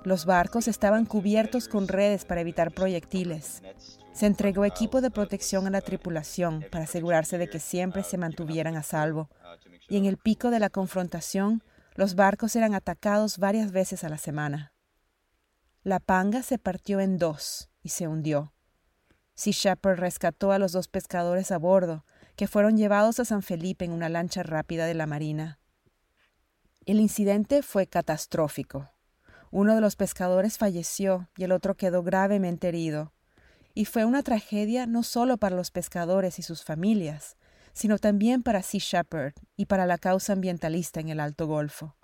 Los 0.06 0.24
barcos 0.24 0.68
estaban 0.68 1.04
cubiertos 1.04 1.66
con 1.66 1.88
redes 1.88 2.24
para 2.24 2.40
evitar 2.40 2.70
proyectiles. 2.70 3.60
Se 4.12 4.26
entregó 4.26 4.64
equipo 4.64 5.00
de 5.00 5.10
protección 5.10 5.66
a 5.66 5.70
la 5.70 5.80
tripulación 5.80 6.64
para 6.70 6.84
asegurarse 6.84 7.38
de 7.38 7.50
que 7.50 7.58
siempre 7.58 8.04
se 8.04 8.16
mantuvieran 8.16 8.76
a 8.76 8.84
salvo. 8.84 9.28
Y 9.88 9.96
en 9.96 10.04
el 10.04 10.16
pico 10.16 10.50
de 10.50 10.60
la 10.60 10.70
confrontación, 10.70 11.62
los 11.96 12.14
barcos 12.14 12.54
eran 12.54 12.72
atacados 12.72 13.38
varias 13.38 13.72
veces 13.72 14.04
a 14.04 14.08
la 14.08 14.16
semana. 14.16 14.72
La 15.82 15.98
panga 15.98 16.44
se 16.44 16.58
partió 16.58 17.00
en 17.00 17.18
dos 17.18 17.68
y 17.82 17.88
se 17.88 18.06
hundió. 18.06 18.52
Sea 19.34 19.52
Shepherd 19.52 19.98
rescató 19.98 20.52
a 20.52 20.58
los 20.60 20.70
dos 20.70 20.86
pescadores 20.86 21.50
a 21.50 21.58
bordo, 21.58 22.04
que 22.36 22.46
fueron 22.46 22.76
llevados 22.76 23.18
a 23.18 23.24
San 23.24 23.42
Felipe 23.42 23.84
en 23.84 23.92
una 23.92 24.08
lancha 24.08 24.42
rápida 24.42 24.86
de 24.86 24.94
la 24.94 25.06
Marina. 25.06 25.58
El 26.84 27.00
incidente 27.00 27.62
fue 27.62 27.86
catastrófico. 27.86 28.90
Uno 29.50 29.74
de 29.74 29.80
los 29.80 29.96
pescadores 29.96 30.58
falleció 30.58 31.28
y 31.36 31.44
el 31.44 31.52
otro 31.52 31.76
quedó 31.76 32.02
gravemente 32.02 32.68
herido. 32.68 33.12
Y 33.74 33.86
fue 33.86 34.04
una 34.04 34.22
tragedia 34.22 34.86
no 34.86 35.02
solo 35.02 35.36
para 35.38 35.56
los 35.56 35.70
pescadores 35.70 36.38
y 36.38 36.42
sus 36.42 36.62
familias, 36.62 37.36
sino 37.72 37.98
también 37.98 38.42
para 38.42 38.62
Sea 38.62 38.80
Shepherd 38.80 39.34
y 39.56 39.66
para 39.66 39.86
la 39.86 39.98
causa 39.98 40.32
ambientalista 40.32 41.00
en 41.00 41.08
el 41.08 41.20
Alto 41.20 41.46
Golfo. 41.46 41.96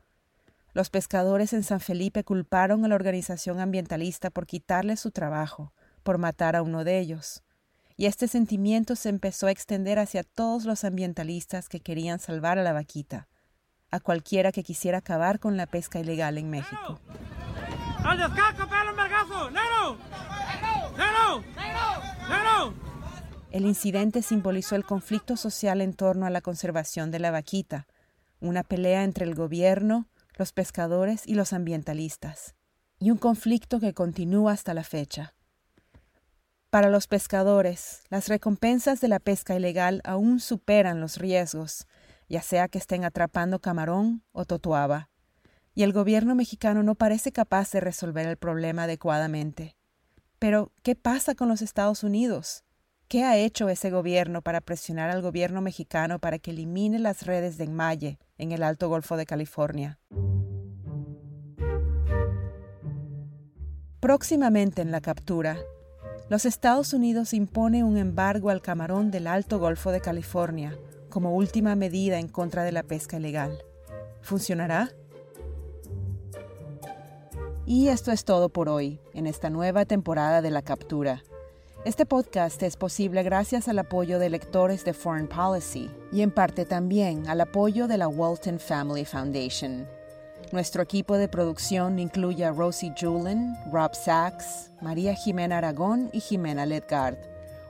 Los 0.75 0.91
pescadores 0.91 1.53
en 1.53 1.63
San 1.63 1.81
Felipe 1.81 2.25
culparon 2.25 2.85
a 2.85 2.89
la 2.89 2.95
organización 2.95 3.61
ambientalista 3.61 4.31
por 4.31 4.47
quitarle 4.47 4.97
su 4.97 5.11
trabajo, 5.11 5.73
por 6.03 6.19
matar 6.19 6.57
a 6.57 6.63
uno 6.63 6.85
de 6.85 6.99
ellos. 6.99 7.43
Y 8.03 8.07
este 8.07 8.27
sentimiento 8.27 8.97
se 8.97 9.11
empezó 9.11 9.47
a 9.47 9.53
extender 9.53 10.01
hacia 10.01 10.25
todos 10.25 10.65
los 10.65 10.83
ambientalistas 10.83 11.69
que 11.69 11.79
querían 11.79 12.19
salvar 12.19 12.59
a 12.59 12.65
la 12.65 12.73
vaquita, 12.73 13.29
a 13.93 14.01
cualquiera 14.01 14.51
que 14.51 14.65
quisiera 14.65 14.99
acabar 14.99 15.39
con 15.39 15.57
la 15.57 15.67
pesca 15.67 16.01
ilegal 16.01 16.37
en 16.37 16.51
México. 16.51 16.99
El 23.53 23.67
incidente 23.67 24.23
simbolizó 24.23 24.75
el 24.75 24.85
conflicto 24.85 25.37
social 25.37 25.81
en 25.81 25.95
torno 25.95 26.27
a 26.27 26.31
la 26.31 26.41
conservación 26.41 27.13
de 27.13 27.21
la 27.21 27.31
vaquita, 27.31 27.87
una 28.41 28.65
pelea 28.65 29.05
entre 29.05 29.27
el 29.27 29.37
gobierno, 29.37 30.09
los 30.35 30.53
pescadores 30.53 31.23
y 31.25 31.37
los 31.37 31.53
ambientalistas, 31.53 32.57
y 32.99 33.13
un 33.13 33.19
conflicto 33.19 33.79
que 33.79 33.95
continúa 33.95 34.55
hasta 34.55 34.75
la 34.75 34.83
fecha. 34.83 35.35
Para 36.73 36.89
los 36.89 37.07
pescadores, 37.07 38.03
las 38.09 38.29
recompensas 38.29 39.03
de 39.03 39.09
la 39.09 39.19
pesca 39.19 39.55
ilegal 39.55 40.01
aún 40.05 40.41
superan 40.41 41.03
los 41.03 41.19
riesgos, 41.19 41.87
ya 42.31 42.41
sea 42.41 42.67
que 42.69 42.79
estén 42.79 43.05
atrapando 43.05 43.59
camarón 43.59 44.25
o 44.33 44.47
totuaba, 44.47 45.11
y 45.75 45.83
el 45.83 45.93
gobierno 45.93 46.35
mexicano 46.35 46.83
no 46.83 46.95
parece 46.95 47.31
capaz 47.31 47.71
de 47.73 47.81
resolver 47.81 48.27
el 48.27 48.39
problema 48.39 48.85
adecuadamente. 48.85 49.77
Pero, 50.39 50.73
¿qué 50.83 50.95
pasa 50.95 51.35
con 51.35 51.49
los 51.49 51.61
Estados 51.61 52.05
Unidos? 52.05 52.65
¿Qué 53.07 53.23
ha 53.23 53.37
hecho 53.37 53.69
ese 53.69 53.91
gobierno 53.91 54.41
para 54.41 54.63
presionar 54.63 55.11
al 55.11 55.21
gobierno 55.21 55.61
mexicano 55.61 56.21
para 56.21 56.39
que 56.39 56.53
elimine 56.53 56.99
las 56.99 57.27
redes 57.27 57.59
de 57.59 57.65
enmalle 57.65 58.19
en 58.39 58.51
el 58.51 58.63
Alto 58.63 58.89
Golfo 58.89 59.19
de 59.19 59.27
California? 59.27 60.01
Próximamente 64.01 64.81
en 64.81 64.91
la 64.91 65.03
captura, 65.03 65.59
los 66.33 66.47
Estados 66.47 66.95
Unidos 66.95 67.35
impone 67.35 67.85
un 67.85 67.99
embargo 67.99 68.49
al 68.49 68.63
camarón 68.63 69.11
del 69.11 69.27
Alto 69.27 69.59
Golfo 69.59 69.91
de 69.91 70.01
California 70.01 70.79
como 71.11 71.37
última 71.37 71.77
medida 71.77 72.19
en 72.19 72.27
contra 72.27 72.65
de 72.65 72.73
la 72.73 72.85
pesca 72.85 73.19
ilegal. 73.19 73.63
¿Funcionará? 74.23 74.89
Y 77.67 77.89
esto 77.89 78.13
es 78.13 78.25
todo 78.25 78.49
por 78.49 78.71
hoy, 78.71 78.99
en 79.13 79.27
esta 79.27 79.51
nueva 79.51 79.85
temporada 79.85 80.41
de 80.41 80.51
La 80.51 80.63
Captura. 80.63 81.23
Este 81.85 82.07
podcast 82.07 82.63
es 82.63 82.79
posible 82.79 83.23
gracias 83.23 83.69
al 83.69 83.79
apoyo 83.81 84.19
de 84.19 84.31
lectores 84.31 84.87
de 84.87 84.95
Foreign 84.95 85.29
Policy 85.29 85.91
y 86.13 86.23
en 86.23 86.31
parte 86.31 86.65
también 86.65 87.29
al 87.29 87.43
apoyo 87.43 87.87
de 87.89 87.99
la 87.99 88.09
Walton 88.09 88.59
Family 88.59 89.05
Foundation. 89.05 89.87
Nuestro 90.53 90.83
equipo 90.83 91.17
de 91.17 91.29
producción 91.29 91.99
incluye 91.99 92.45
a 92.45 92.53
Rosie 92.53 92.93
Julin, 93.01 93.57
Rob 93.73 93.95
Sachs, 93.95 94.71
María 94.83 95.15
Jimena 95.15 95.57
Aragón 95.57 96.11
y 96.13 96.21
Jimena 96.21 96.67
Ledgard. 96.67 97.17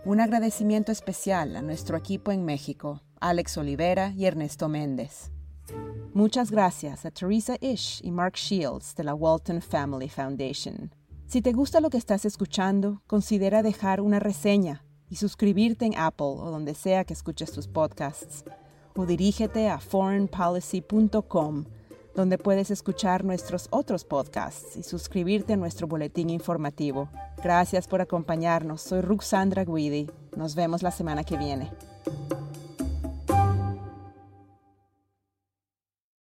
Un 0.04 0.18
agradecimiento 0.18 0.90
especial 0.90 1.54
a 1.54 1.62
nuestro 1.62 1.96
equipo 1.96 2.32
en 2.32 2.44
México, 2.44 3.00
Alex 3.20 3.56
Olivera 3.56 4.12
y 4.16 4.24
Ernesto 4.24 4.68
Méndez. 4.68 5.30
Muchas 6.12 6.50
gracias 6.50 7.06
a 7.06 7.12
Teresa 7.12 7.56
Ish 7.60 8.00
y 8.02 8.10
Mark 8.10 8.34
Shields 8.34 8.96
de 8.96 9.04
la 9.04 9.14
Walton 9.14 9.62
Family 9.62 10.08
Foundation. 10.08 10.92
Si 11.28 11.40
te 11.40 11.52
gusta 11.52 11.80
lo 11.80 11.88
que 11.88 11.98
estás 11.98 12.24
escuchando, 12.24 13.00
considera 13.06 13.62
dejar 13.62 14.00
una 14.00 14.18
reseña 14.18 14.84
y 15.08 15.14
suscribirte 15.16 15.84
en 15.86 15.96
Apple 15.96 16.34
o 16.40 16.50
donde 16.50 16.74
sea 16.74 17.04
que 17.04 17.12
escuches 17.14 17.52
tus 17.52 17.68
podcasts. 17.68 18.44
O 18.96 19.06
dirígete 19.06 19.68
a 19.68 19.78
foreignpolicy.com 19.78 21.64
donde 22.14 22.38
puedes 22.38 22.70
escuchar 22.70 23.24
nuestros 23.24 23.68
otros 23.70 24.04
podcasts 24.04 24.76
y 24.76 24.82
suscribirte 24.82 25.54
a 25.54 25.56
nuestro 25.56 25.86
boletín 25.86 26.30
informativo. 26.30 27.08
Gracias 27.42 27.86
por 27.86 28.00
acompañarnos. 28.00 28.82
Soy 28.82 29.00
Ruxandra 29.00 29.64
Guidi. 29.64 30.10
Nos 30.36 30.54
vemos 30.54 30.82
la 30.82 30.90
semana 30.90 31.24
que 31.24 31.36
viene. 31.36 31.70